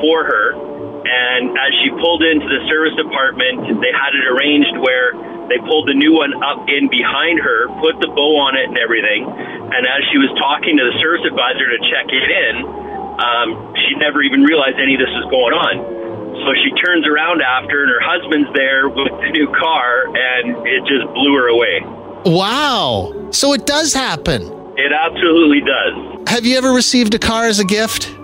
for 0.00 0.24
her. 0.24 0.56
And 1.08 1.56
as 1.56 1.72
she 1.80 1.88
pulled 1.96 2.20
into 2.20 2.44
the 2.44 2.68
service 2.68 2.92
department, 3.00 3.80
they 3.80 3.92
had 3.96 4.12
it 4.12 4.28
arranged 4.28 4.76
where 4.76 5.16
they 5.48 5.56
pulled 5.64 5.88
the 5.88 5.96
new 5.96 6.12
one 6.12 6.36
up 6.44 6.68
in 6.68 6.92
behind 6.92 7.40
her, 7.40 7.72
put 7.80 7.96
the 8.04 8.12
bow 8.12 8.36
on 8.44 8.60
it 8.60 8.68
and 8.68 8.76
everything. 8.76 9.24
And 9.24 9.82
as 9.88 10.04
she 10.12 10.20
was 10.20 10.28
talking 10.36 10.76
to 10.76 10.84
the 10.84 10.96
service 11.00 11.24
advisor 11.24 11.64
to 11.64 11.78
check 11.88 12.12
it 12.12 12.28
in, 12.28 12.54
um, 13.16 13.72
she 13.88 13.96
never 13.96 14.20
even 14.20 14.44
realized 14.44 14.76
any 14.76 14.94
of 14.94 15.00
this 15.00 15.10
was 15.16 15.26
going 15.32 15.56
on. 15.56 15.76
So 16.44 16.52
she 16.60 16.70
turns 16.76 17.08
around 17.08 17.40
after, 17.40 17.82
and 17.82 17.90
her 17.90 18.04
husband's 18.04 18.52
there 18.52 18.88
with 18.88 19.10
the 19.24 19.30
new 19.32 19.48
car, 19.56 20.06
and 20.12 20.60
it 20.68 20.84
just 20.84 21.08
blew 21.16 21.34
her 21.34 21.48
away. 21.48 21.80
Wow. 22.28 23.32
So 23.32 23.52
it 23.54 23.66
does 23.66 23.92
happen. 23.92 24.44
It 24.76 24.92
absolutely 24.92 25.60
does. 25.64 26.28
Have 26.28 26.44
you 26.46 26.56
ever 26.56 26.70
received 26.70 27.14
a 27.14 27.18
car 27.18 27.46
as 27.46 27.58
a 27.58 27.64
gift? 27.64 28.14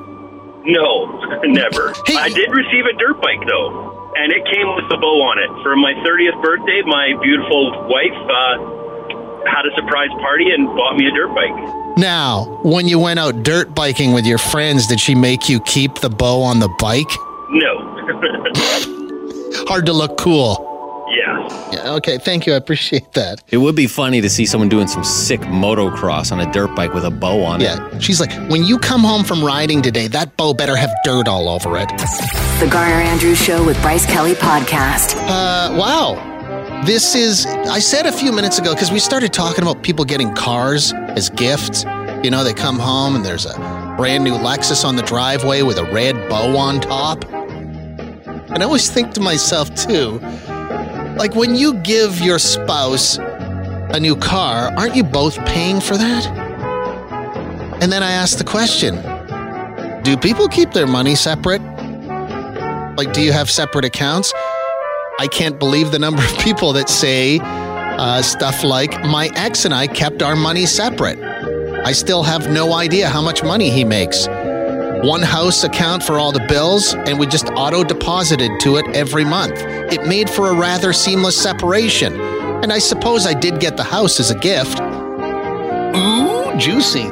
No, 0.65 1.21
never. 1.47 1.93
Hey- 2.07 2.17
I 2.17 2.29
did 2.29 2.51
receive 2.51 2.85
a 2.87 2.97
dirt 2.99 3.21
bike 3.21 3.43
though, 3.47 4.13
and 4.17 4.33
it 4.33 4.45
came 4.53 4.69
with 4.75 4.89
the 4.89 4.97
bow 4.97 5.23
on 5.23 5.39
it. 5.39 5.51
For 5.63 5.77
my 5.77 5.93
30th 6.05 6.41
birthday, 6.43 6.83
my 6.87 7.15
beautiful 7.23 7.71
wife 7.89 8.19
uh, 8.31 9.49
had 9.49 9.67
a 9.67 9.75
surprise 9.77 10.11
party 10.21 10.51
and 10.51 10.67
bought 10.69 10.97
me 10.97 11.07
a 11.07 11.11
dirt 11.13 11.35
bike. 11.35 11.97
Now, 11.97 12.59
when 12.63 12.89
you 12.89 12.99
went 12.99 13.19
out 13.21 13.43
dirt 13.43 13.75
biking 13.75 14.13
with 14.13 14.27
your 14.27 14.39
friends, 14.39 14.87
did 14.87 14.99
she 15.01 15.15
make 15.15 15.49
you 15.49 15.61
keep 15.61 15.97
the 16.01 16.11
bow 16.11 16.43
on 16.43 16.59
the 16.59 16.69
bike? 16.81 17.11
No. 17.51 17.93
Hard 19.69 19.87
to 19.87 19.93
look 19.93 20.17
cool. 20.19 20.74
Yeah. 21.75 21.85
Yeah, 21.85 21.93
okay, 21.95 22.19
thank 22.19 22.47
you. 22.47 22.53
I 22.53 22.57
appreciate 22.57 23.13
that. 23.13 23.43
It 23.49 23.59
would 23.59 23.75
be 23.75 23.87
funny 23.87 24.21
to 24.21 24.31
see 24.31 24.47
someone 24.47 24.69
doing 24.69 24.87
some 24.87 25.05
sick 25.05 25.41
motocross 25.41 26.33
on 26.33 26.41
a 26.41 26.51
dirt 26.53 26.75
bike 26.75 26.95
with 26.95 27.05
a 27.05 27.11
bow 27.11 27.43
on 27.43 27.61
it. 27.61 27.65
Yeah. 27.65 27.99
She's 27.99 28.21
like, 28.21 28.33
when 28.49 28.65
you 28.65 28.79
come 28.79 29.03
home 29.03 29.25
from 29.25 29.45
riding 29.45 29.83
today, 29.83 30.07
that 30.09 30.37
bow 30.37 30.55
better 30.55 30.77
have 30.77 30.91
dirt 31.05 31.29
all 31.29 31.49
over 31.49 31.77
it. 31.77 31.89
The 32.61 32.69
Garner 32.71 32.95
Andrews 32.95 33.39
Show 33.43 33.65
with 33.65 33.81
Bryce 33.83 34.07
Kelly 34.07 34.35
Podcast. 34.35 35.17
Uh, 35.17 35.77
wow. 35.77 36.83
This 36.85 37.15
is, 37.15 37.47
I 37.47 37.79
said 37.79 38.07
a 38.07 38.13
few 38.13 38.31
minutes 38.31 38.59
ago, 38.59 38.75
because 38.75 38.93
we 38.93 38.99
started 38.99 39.33
talking 39.33 39.63
about 39.63 39.83
people 39.83 40.05
getting 40.05 40.35
cars 40.35 40.93
as 40.93 41.31
gifts. 41.31 41.85
You 42.23 42.31
know, 42.31 42.45
they 42.45 42.55
come 42.55 42.79
home 42.79 43.17
and 43.17 43.25
there's 43.25 43.47
a 43.47 43.55
brand 43.97 44.25
new 44.25 44.35
Lexus 44.35 44.85
on 44.85 44.97
the 44.97 45.03
driveway 45.03 45.63
with 45.63 45.79
a 45.79 45.85
red 45.85 46.15
bow 46.29 46.57
on 46.57 46.81
top. 46.81 47.25
And 47.25 48.63
I 48.63 48.67
always 48.67 48.91
think 48.91 49.13
to 49.15 49.21
myself, 49.21 49.75
too, 49.75 50.21
like 51.17 51.35
when 51.35 51.55
you 51.55 51.75
give 51.75 52.21
your 52.21 52.39
spouse 52.39 53.19
a 53.19 54.01
new 54.01 54.17
car, 54.17 54.73
aren't 54.77 54.97
you 54.97 55.05
both 55.05 55.37
paying 55.47 55.81
for 55.81 55.97
that? 55.97 56.27
And 57.81 57.93
then 57.93 58.03
I 58.03 58.13
ask 58.13 58.39
the 58.39 58.45
question 58.45 58.97
do 60.05 60.19
people 60.19 60.49
keep 60.49 60.73
their 60.73 60.87
money 60.87 61.15
separate? 61.15 61.63
Like, 62.97 63.13
do 63.13 63.23
you 63.23 63.33
have 63.33 63.51
separate 63.51 63.87
accounts? 63.87 64.33
I 65.19 65.29
can't 65.29 65.59
believe 65.59 65.93
the 65.93 65.99
number 65.99 66.23
of 66.25 66.39
people 66.39 66.73
that 66.75 66.89
say 66.89 67.41
uh, 67.43 68.21
stuff 68.21 68.63
like, 68.65 68.93
my 69.05 69.31
ex 69.35 69.65
and 69.65 69.73
I 69.73 69.87
kept 69.87 70.23
our 70.23 70.37
money 70.37 70.67
separate. 70.67 71.19
I 71.85 71.93
still 71.93 72.23
have 72.23 72.51
no 72.51 72.75
idea 72.75 73.09
how 73.09 73.23
much 73.23 73.43
money 73.43 73.71
he 73.71 73.85
makes. 73.85 74.27
One 75.05 75.21
house 75.21 75.65
account 75.65 76.03
for 76.03 76.19
all 76.19 76.33
the 76.33 76.47
bills, 76.49 76.95
and 76.95 77.19
we 77.19 77.27
just 77.27 77.51
auto 77.51 77.85
deposited 77.85 78.59
to 78.61 78.77
it 78.77 78.87
every 78.97 79.27
month. 79.27 79.53
It 79.93 80.07
made 80.07 80.31
for 80.31 80.49
a 80.49 80.55
rather 80.55 80.95
seamless 80.95 81.37
separation. 81.37 82.19
And 82.19 82.73
I 82.73 82.79
suppose 82.79 83.27
I 83.27 83.35
did 83.35 83.61
get 83.61 83.77
the 83.77 83.85
house 83.85 84.19
as 84.19 84.31
a 84.31 84.35
gift. 84.39 84.81
Ooh, 84.81 86.57
juicy. 86.57 87.11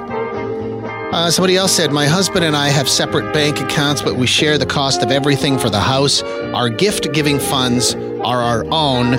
Uh, 1.13 1.31
somebody 1.31 1.59
else 1.59 1.73
said, 1.73 1.93
My 1.93 2.07
husband 2.07 2.47
and 2.47 2.57
I 2.57 2.69
have 2.69 2.89
separate 2.89 3.31
bank 3.35 3.61
accounts, 3.61 4.01
but 4.01 4.17
we 4.17 4.27
share 4.27 4.57
the 4.57 4.65
cost 4.65 5.03
of 5.03 5.11
everything 5.11 5.59
for 5.59 5.69
the 5.69 5.81
house. 5.81 6.23
Our 6.23 6.71
gift 6.71 7.13
giving 7.13 7.39
funds 7.39 7.95
are 7.95 8.41
our 8.41 8.65
own, 8.73 9.19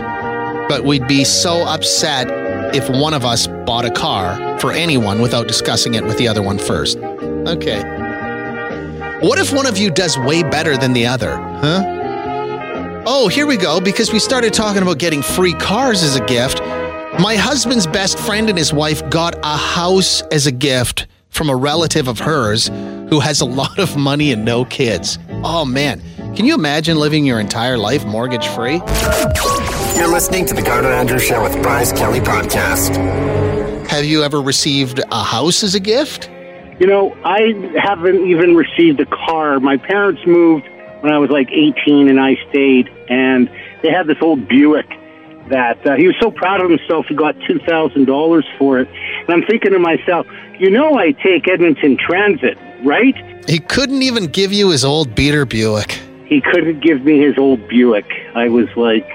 but 0.67 0.83
we'd 0.83 1.07
be 1.07 1.25
so 1.25 1.61
upset 1.61 2.27
if 2.75 2.89
one 2.89 3.13
of 3.13 3.23
us 3.23 3.45
bought 3.45 3.85
a 3.85 3.91
car 3.91 4.57
for 4.57 4.71
anyone 4.71 5.21
without 5.21 5.47
discussing 5.47 5.93
it 5.93 6.03
with 6.03 6.17
the 6.17 6.27
other 6.27 6.41
one 6.41 6.57
first. 6.57 6.97
Okay. 6.97 8.02
What 9.23 9.39
if 9.39 9.53
one 9.53 9.65
of 9.65 9.77
you 9.77 9.89
does 9.89 10.17
way 10.17 10.43
better 10.43 10.75
than 10.75 10.91
the 10.91 11.05
other? 11.05 11.37
Huh? 11.37 13.03
Oh, 13.07 13.29
here 13.29 13.47
we 13.47 13.55
go, 13.55 13.79
because 13.79 14.11
we 14.11 14.19
started 14.19 14.51
talking 14.53 14.81
about 14.81 14.97
getting 14.97 15.21
free 15.21 15.53
cars 15.53 16.03
as 16.03 16.17
a 16.17 16.25
gift. 16.25 16.59
My 17.21 17.37
husband's 17.37 17.87
best 17.87 18.19
friend 18.19 18.49
and 18.49 18.57
his 18.57 18.73
wife 18.73 19.09
got 19.09 19.35
a 19.41 19.55
house 19.55 20.23
as 20.23 20.45
a 20.45 20.51
gift 20.51 21.07
from 21.29 21.49
a 21.49 21.55
relative 21.55 22.09
of 22.09 22.19
hers 22.19 22.67
who 22.67 23.21
has 23.21 23.39
a 23.39 23.45
lot 23.61 23.79
of 23.79 23.95
money 23.95 24.33
and 24.33 24.43
no 24.43 24.65
kids. 24.65 25.17
Oh 25.45 25.63
man, 25.63 26.01
can 26.35 26.43
you 26.43 26.53
imagine 26.53 26.97
living 26.97 27.25
your 27.25 27.39
entire 27.39 27.77
life 27.77 28.05
mortgage 28.05 28.47
free? 28.47 28.81
You're 29.95 30.11
listening 30.11 30.45
to 30.47 30.53
the 30.53 30.63
Garner 30.65 30.91
Andrews 30.91 31.23
Show 31.23 31.41
with 31.41 31.53
Bryce 31.63 31.93
Kelly 31.93 32.19
Podcast. 32.19 32.97
Have 33.87 34.03
you 34.03 34.21
ever 34.23 34.41
received 34.41 34.99
a 35.13 35.23
house 35.23 35.63
as 35.63 35.75
a 35.75 35.79
gift? 35.79 36.29
You 36.79 36.87
know, 36.87 37.15
I 37.23 37.53
haven't 37.77 38.27
even 38.27 38.55
received 38.55 38.99
a 38.99 39.05
car. 39.05 39.59
My 39.59 39.77
parents 39.77 40.21
moved 40.25 40.67
when 41.01 41.13
I 41.13 41.19
was 41.19 41.29
like 41.29 41.49
18 41.51 42.09
and 42.09 42.19
I 42.19 42.35
stayed, 42.49 42.89
and 43.09 43.49
they 43.81 43.91
had 43.91 44.07
this 44.07 44.17
old 44.21 44.47
Buick 44.47 44.87
that 45.49 45.85
uh, 45.85 45.95
he 45.95 46.07
was 46.07 46.15
so 46.21 46.31
proud 46.31 46.61
of 46.61 46.69
himself 46.69 47.05
he 47.07 47.15
got 47.15 47.35
$2,000 47.35 48.57
for 48.57 48.79
it. 48.79 48.87
And 48.87 49.29
I'm 49.29 49.43
thinking 49.43 49.71
to 49.71 49.79
myself, 49.79 50.25
you 50.57 50.69
know, 50.69 50.97
I 50.97 51.11
take 51.11 51.47
Edmonton 51.47 51.97
Transit, 51.97 52.57
right? 52.83 53.15
He 53.49 53.59
couldn't 53.59 54.01
even 54.01 54.27
give 54.27 54.53
you 54.53 54.69
his 54.69 54.85
old 54.85 55.13
beater 55.15 55.45
Buick. 55.45 55.99
He 56.25 56.41
couldn't 56.41 56.79
give 56.79 57.03
me 57.03 57.19
his 57.19 57.37
old 57.37 57.67
Buick. 57.67 58.09
I 58.33 58.47
was 58.47 58.67
like, 58.75 59.05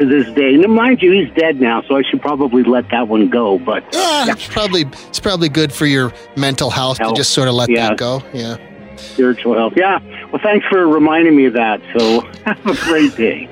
to 0.00 0.06
this 0.06 0.26
day. 0.34 0.54
And 0.54 0.74
mind 0.74 1.02
you, 1.02 1.12
he's 1.12 1.32
dead 1.34 1.60
now, 1.60 1.82
so 1.82 1.96
I 1.96 2.02
should 2.02 2.20
probably 2.20 2.64
let 2.64 2.88
that 2.90 3.08
one 3.08 3.28
go. 3.28 3.58
But 3.58 3.84
ah, 3.94 4.26
yeah, 4.26 4.32
it's 4.32 4.48
probably 4.48 4.82
it's 4.82 5.20
probably 5.20 5.48
good 5.48 5.72
for 5.72 5.86
your 5.86 6.12
mental 6.36 6.70
health, 6.70 6.98
health. 6.98 7.14
to 7.14 7.20
just 7.20 7.32
sort 7.32 7.48
of 7.48 7.54
let 7.54 7.70
yeah. 7.70 7.90
that 7.90 7.98
go. 7.98 8.22
Yeah, 8.32 8.56
spiritual 8.96 9.54
health. 9.54 9.74
Yeah. 9.76 10.00
Well, 10.30 10.40
thanks 10.42 10.66
for 10.66 10.88
reminding 10.88 11.36
me 11.36 11.46
of 11.46 11.52
that. 11.52 11.80
So 11.96 12.20
have 12.44 12.66
a 12.66 12.74
great 12.84 13.14
day. 13.16 13.48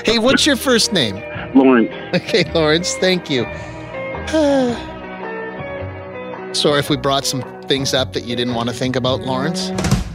hey, 0.04 0.18
what's 0.18 0.46
your 0.46 0.56
first 0.56 0.92
name? 0.92 1.16
Lawrence. 1.54 1.90
Okay, 2.14 2.50
Lawrence. 2.52 2.94
Thank 2.96 3.30
you. 3.30 3.44
Sorry 6.54 6.80
if 6.80 6.90
we 6.90 6.96
brought 6.96 7.24
some 7.24 7.42
things 7.62 7.94
up 7.94 8.12
that 8.14 8.24
you 8.24 8.34
didn't 8.34 8.54
want 8.54 8.68
to 8.68 8.74
think 8.74 8.96
about, 8.96 9.20
Lawrence. 9.20 9.70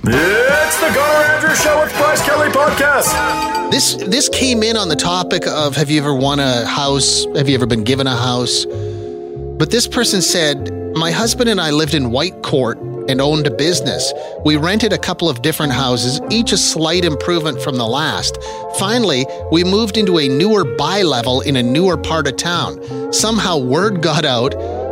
It's 0.07 0.79
the 0.79 0.93
Garner 0.93 1.33
Andrews 1.33 1.61
Show 1.63 1.81
with 1.81 1.91
Bryce 1.97 2.21
Kelly 2.23 2.49
Podcast. 2.49 3.71
This 3.71 3.95
this 3.95 4.29
came 4.29 4.61
in 4.61 4.77
on 4.77 4.87
the 4.87 4.95
topic 4.95 5.47
of 5.47 5.75
have 5.75 5.89
you 5.89 5.99
ever 5.99 6.13
won 6.13 6.39
a 6.39 6.63
house? 6.65 7.25
Have 7.35 7.49
you 7.49 7.55
ever 7.55 7.65
been 7.65 7.83
given 7.83 8.05
a 8.05 8.15
house? 8.15 8.65
But 8.65 9.71
this 9.71 9.87
person 9.87 10.21
said, 10.21 10.71
My 10.95 11.09
husband 11.09 11.49
and 11.49 11.59
I 11.59 11.71
lived 11.71 11.95
in 11.95 12.11
Whitecourt 12.11 13.09
and 13.09 13.19
owned 13.19 13.47
a 13.47 13.51
business. 13.51 14.13
We 14.45 14.57
rented 14.57 14.93
a 14.93 14.99
couple 14.99 15.27
of 15.27 15.41
different 15.41 15.73
houses, 15.73 16.21
each 16.29 16.51
a 16.51 16.57
slight 16.57 17.03
improvement 17.03 17.59
from 17.59 17.77
the 17.77 17.87
last. 17.87 18.37
Finally, 18.77 19.25
we 19.51 19.63
moved 19.63 19.97
into 19.97 20.19
a 20.19 20.27
newer 20.27 20.65
bi 20.75 21.01
level 21.01 21.41
in 21.41 21.55
a 21.55 21.63
newer 21.63 21.97
part 21.97 22.27
of 22.27 22.37
town. 22.37 23.11
Somehow, 23.11 23.57
word 23.57 24.03
got 24.03 24.23
out 24.23 24.51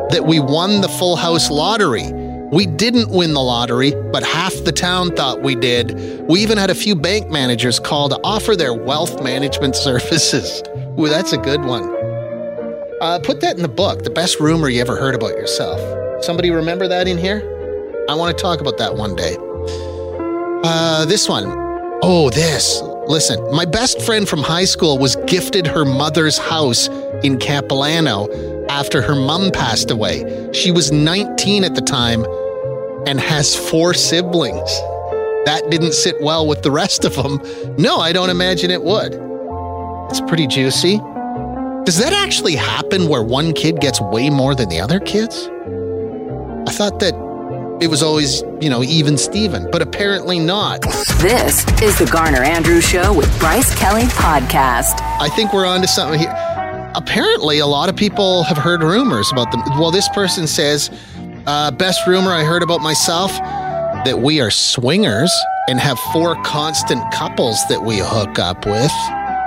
that 0.10 0.26
we 0.26 0.40
won 0.40 0.82
the 0.82 0.90
full 0.90 1.16
house 1.16 1.52
lottery. 1.52 2.23
We 2.54 2.68
didn't 2.68 3.10
win 3.10 3.34
the 3.34 3.42
lottery, 3.42 3.96
but 4.12 4.22
half 4.22 4.54
the 4.64 4.72
town 4.72 5.16
thought 5.16 5.42
we 5.42 5.56
did. 5.56 6.22
We 6.30 6.40
even 6.42 6.60
had 6.60 6.70
a 6.70 6.76
few 6.76 6.96
bank 6.96 7.32
managers 7.32 7.80
call 7.80 8.10
to 8.10 8.20
offer 8.24 8.56
their 8.56 8.76
wealth 8.76 9.24
management 9.24 9.76
services. 9.88 10.62
Ooh, 11.00 11.10
that's 11.10 11.34
a 11.34 11.38
good 11.40 11.66
one. 11.66 11.84
Uh, 13.02 13.20
put 13.24 13.42
that 13.42 13.56
in 13.56 13.64
the 13.64 13.68
book, 13.68 14.04
the 14.04 14.12
best 14.12 14.40
rumor 14.40 14.70
you 14.70 14.82
ever 14.82 14.96
heard 14.96 15.16
about 15.16 15.32
yourself. 15.32 16.24
Somebody 16.24 16.52
remember 16.52 16.88
that 16.88 17.08
in 17.08 17.18
here? 17.18 17.42
I 18.08 18.14
want 18.14 18.38
to 18.38 18.40
talk 18.40 18.62
about 18.62 18.78
that 18.78 18.96
one 18.98 19.16
day. 19.16 19.36
Uh, 20.64 21.06
this 21.06 21.28
one. 21.28 21.46
Oh, 22.04 22.30
this. 22.30 22.84
Listen, 23.08 23.44
my 23.52 23.66
best 23.66 24.00
friend 24.04 24.30
from 24.30 24.44
high 24.44 24.66
school 24.66 25.00
was 25.00 25.16
gifted 25.26 25.66
her 25.66 25.86
mother's 25.86 26.38
house 26.38 26.88
in 27.24 27.40
Capilano 27.40 28.30
after 28.70 29.02
her 29.02 29.16
mom 29.16 29.50
passed 29.50 29.90
away. 29.90 30.52
She 30.54 30.70
was 30.70 30.92
19 30.92 31.64
at 31.64 31.74
the 31.74 31.82
time 31.82 32.24
and 33.06 33.20
has 33.20 33.56
four 33.56 33.94
siblings. 33.94 34.70
That 35.46 35.64
didn't 35.70 35.94
sit 35.94 36.22
well 36.22 36.48
with 36.48 36.62
the 36.64 36.72
rest 36.72 37.04
of 37.04 37.16
them. 37.16 37.42
No, 37.78 37.98
I 37.98 38.14
don't 38.14 38.30
imagine 38.30 38.72
it 38.72 38.84
would. 38.84 39.14
It's 40.10 40.22
pretty 40.22 40.48
juicy. 40.48 40.98
Does 41.86 41.98
that 41.98 42.14
actually 42.14 42.56
happen 42.56 43.10
where 43.10 43.24
one 43.24 43.52
kid 43.54 43.82
gets 43.82 44.00
way 44.00 44.30
more 44.30 44.56
than 44.56 44.70
the 44.70 44.80
other 44.80 45.00
kids? 45.02 45.50
I 46.66 46.72
thought 46.72 47.00
that 47.02 47.14
it 47.82 47.88
was 47.88 48.02
always, 48.02 48.42
you 48.62 48.70
know, 48.70 48.84
even 48.84 49.18
Steven, 49.18 49.70
but 49.70 49.82
apparently 49.82 50.40
not. 50.40 50.82
This 51.18 51.68
is 51.82 51.98
the 52.00 52.10
Garner 52.10 52.42
Andrews 52.42 52.88
Show 52.88 53.14
with 53.14 53.38
Bryce 53.40 53.78
Kelly 53.78 54.04
Podcast. 54.04 55.02
I 55.20 55.28
think 55.36 55.52
we're 55.52 55.66
on 55.66 55.82
to 55.82 55.88
something 55.88 56.20
here. 56.20 56.34
Apparently, 56.96 57.60
a 57.60 57.68
lot 57.68 57.90
of 57.90 57.98
people 57.98 58.44
have 58.44 58.58
heard 58.58 58.82
rumors 58.82 59.30
about 59.32 59.52
them. 59.52 59.62
Well, 59.78 59.92
this 59.92 60.08
person 60.10 60.48
says, 60.48 60.90
uh, 61.46 61.72
best 61.72 62.08
rumor 62.08 62.32
I 62.32 62.44
heard 62.44 62.64
about 62.64 62.82
myself 62.82 63.32
that 63.32 64.20
we 64.20 64.42
are 64.42 64.52
swingers 64.52 65.32
and 65.68 65.80
have 65.80 66.00
four 66.12 66.36
constant 66.44 67.02
couples 67.14 67.60
that 67.70 67.84
we 67.84 68.00
hook 68.00 68.40
up 68.40 68.66
with. 68.66 68.92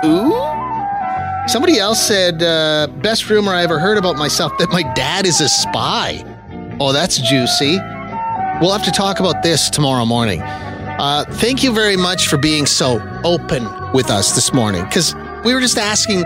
Ooh. 0.05 0.33
Somebody 1.47 1.79
else 1.79 2.05
said, 2.05 2.43
uh, 2.43 2.87
best 3.01 3.29
rumor 3.29 3.53
I 3.53 3.63
ever 3.63 3.79
heard 3.79 3.97
about 3.97 4.17
myself 4.17 4.57
that 4.57 4.69
my 4.69 4.83
dad 4.93 5.25
is 5.25 5.39
a 5.41 5.47
spy. 5.47 6.23
Oh, 6.79 6.91
that's 6.91 7.17
juicy. 7.17 7.77
We'll 8.59 8.71
have 8.71 8.83
to 8.85 8.91
talk 8.91 9.19
about 9.19 9.43
this 9.43 9.69
tomorrow 9.69 10.05
morning. 10.05 10.41
Uh, 10.41 11.23
thank 11.35 11.63
you 11.63 11.71
very 11.73 11.95
much 11.95 12.27
for 12.27 12.37
being 12.37 12.65
so 12.65 12.99
open 13.23 13.67
with 13.93 14.09
us 14.09 14.33
this 14.33 14.53
morning 14.53 14.83
because 14.85 15.15
we 15.45 15.53
were 15.53 15.61
just 15.61 15.77
asking. 15.77 16.25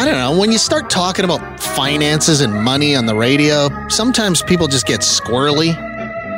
I 0.00 0.04
don't 0.04 0.14
know, 0.14 0.38
when 0.38 0.52
you 0.52 0.58
start 0.58 0.90
talking 0.90 1.24
about 1.24 1.60
finances 1.60 2.40
and 2.40 2.54
money 2.54 2.94
on 2.94 3.06
the 3.06 3.16
radio, 3.16 3.68
sometimes 3.88 4.42
people 4.42 4.68
just 4.68 4.86
get 4.86 5.00
squirrely. 5.00 5.74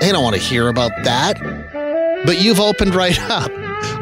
They 0.00 0.10
don't 0.10 0.24
want 0.24 0.34
to 0.34 0.40
hear 0.40 0.68
about 0.68 0.92
that. 1.04 1.38
But 2.24 2.40
you've 2.40 2.58
opened 2.58 2.94
right 2.94 3.20
up. 3.30 3.50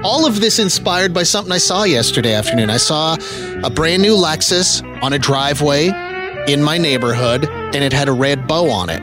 All 0.04 0.26
of 0.26 0.40
this 0.40 0.60
inspired 0.60 1.12
by 1.12 1.24
something 1.24 1.52
I 1.52 1.58
saw 1.58 1.82
yesterday 1.82 2.34
afternoon. 2.34 2.70
I 2.70 2.76
saw 2.76 3.16
a 3.64 3.68
brand 3.68 4.00
new 4.00 4.16
Lexus 4.16 4.80
on 5.02 5.12
a 5.12 5.18
driveway 5.18 5.88
in 6.46 6.62
my 6.62 6.78
neighborhood, 6.78 7.48
and 7.48 7.82
it 7.82 7.92
had 7.92 8.06
a 8.06 8.12
red 8.12 8.46
bow 8.46 8.70
on 8.70 8.88
it. 8.90 9.02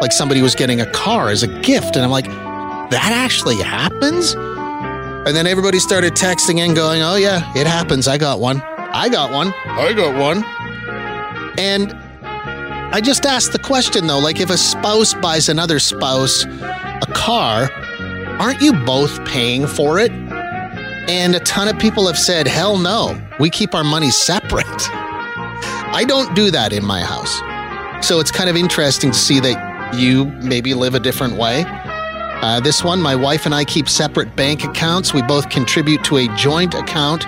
Like 0.00 0.10
somebody 0.10 0.42
was 0.42 0.56
getting 0.56 0.80
a 0.80 0.90
car 0.90 1.28
as 1.28 1.44
a 1.44 1.60
gift. 1.60 1.94
And 1.94 2.04
I'm 2.04 2.10
like, 2.10 2.26
that 2.26 3.12
actually 3.12 3.62
happens? 3.62 4.34
And 4.34 5.36
then 5.36 5.46
everybody 5.46 5.78
started 5.78 6.14
texting 6.14 6.58
and 6.58 6.74
going, 6.74 7.00
oh, 7.00 7.14
yeah, 7.14 7.52
it 7.54 7.68
happens. 7.68 8.08
I 8.08 8.18
got 8.18 8.40
one. 8.40 8.60
I 8.96 9.08
got 9.08 9.32
one. 9.32 9.52
I 9.66 9.92
got 9.92 10.16
one. 10.16 10.44
And 11.58 11.92
I 12.94 13.00
just 13.00 13.26
asked 13.26 13.50
the 13.50 13.58
question 13.58 14.06
though, 14.06 14.20
like 14.20 14.38
if 14.38 14.50
a 14.50 14.56
spouse 14.56 15.14
buys 15.14 15.48
another 15.48 15.80
spouse 15.80 16.44
a 16.44 17.06
car, 17.12 17.72
aren't 18.38 18.60
you 18.60 18.72
both 18.84 19.24
paying 19.24 19.66
for 19.66 19.98
it? 19.98 20.12
And 20.12 21.34
a 21.34 21.40
ton 21.40 21.66
of 21.66 21.76
people 21.76 22.06
have 22.06 22.16
said, 22.16 22.46
hell 22.46 22.78
no, 22.78 23.20
we 23.40 23.50
keep 23.50 23.74
our 23.74 23.82
money 23.82 24.10
separate. 24.10 24.64
I 24.68 26.04
don't 26.06 26.32
do 26.36 26.52
that 26.52 26.72
in 26.72 26.84
my 26.84 27.00
house. 27.00 27.40
So 28.06 28.20
it's 28.20 28.30
kind 28.30 28.48
of 28.48 28.56
interesting 28.56 29.10
to 29.10 29.18
see 29.18 29.40
that 29.40 29.96
you 29.96 30.26
maybe 30.26 30.72
live 30.72 30.94
a 30.94 31.00
different 31.00 31.34
way. 31.36 31.64
Uh, 31.66 32.60
this 32.60 32.84
one, 32.84 33.02
my 33.02 33.16
wife 33.16 33.44
and 33.44 33.56
I 33.56 33.64
keep 33.64 33.88
separate 33.88 34.36
bank 34.36 34.62
accounts. 34.62 35.12
We 35.12 35.22
both 35.22 35.50
contribute 35.50 36.04
to 36.04 36.18
a 36.18 36.28
joint 36.36 36.74
account 36.74 37.26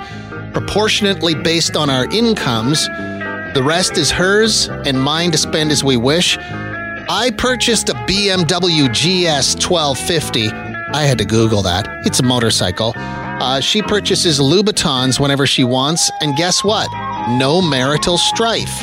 proportionately 0.56 1.34
based 1.34 1.76
on 1.76 1.90
our 1.90 2.10
incomes. 2.10 2.86
The 2.86 3.62
rest 3.62 3.98
is 3.98 4.10
hers 4.10 4.70
and 4.70 4.98
mine 4.98 5.30
to 5.32 5.36
spend 5.36 5.70
as 5.70 5.84
we 5.84 5.98
wish. 5.98 6.38
I 6.38 7.30
purchased 7.36 7.90
a 7.90 7.92
BMW 7.92 8.88
GS 8.88 9.54
1250. 9.62 10.48
I 10.94 11.02
had 11.02 11.18
to 11.18 11.26
Google 11.26 11.60
that. 11.60 11.86
It's 12.06 12.20
a 12.20 12.22
motorcycle. 12.22 12.94
Uh, 12.96 13.60
she 13.60 13.82
purchases 13.82 14.40
Louboutins 14.40 15.20
whenever 15.20 15.46
she 15.46 15.62
wants, 15.62 16.10
and 16.22 16.34
guess 16.36 16.64
what? 16.64 16.88
No 17.36 17.60
marital 17.60 18.16
strife. 18.16 18.82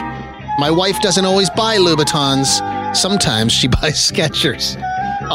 My 0.60 0.70
wife 0.70 1.02
doesn't 1.02 1.26
always 1.26 1.50
buy 1.50 1.78
Louboutins. 1.78 2.96
Sometimes 2.96 3.52
she 3.52 3.68
buys 3.82 4.12
Skechers. 4.12 4.80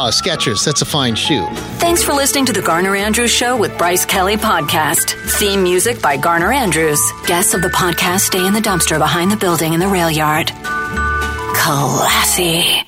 Oh, 0.01 0.03
Skechers, 0.03 0.63
that's 0.63 0.81
a 0.81 0.85
fine 0.85 1.13
shoe. 1.15 1.45
Thanks 1.77 2.01
for 2.01 2.13
listening 2.13 2.45
to 2.45 2.53
the 2.53 2.61
Garner 2.61 2.95
Andrews 2.95 3.31
Show 3.31 3.57
with 3.57 3.77
Bryce 3.77 4.05
Kelly 4.05 4.37
Podcast. 4.37 5.11
Theme 5.31 5.61
music 5.61 6.01
by 6.01 6.15
Garner 6.15 6.53
Andrews. 6.53 7.01
Guests 7.27 7.53
of 7.53 7.61
the 7.61 7.67
podcast 7.67 8.21
stay 8.21 8.47
in 8.47 8.53
the 8.53 8.61
dumpster 8.61 8.97
behind 8.97 9.29
the 9.29 9.35
building 9.35 9.73
in 9.73 9.81
the 9.81 9.89
rail 9.89 10.09
yard. 10.09 10.53
Classy. 11.53 12.85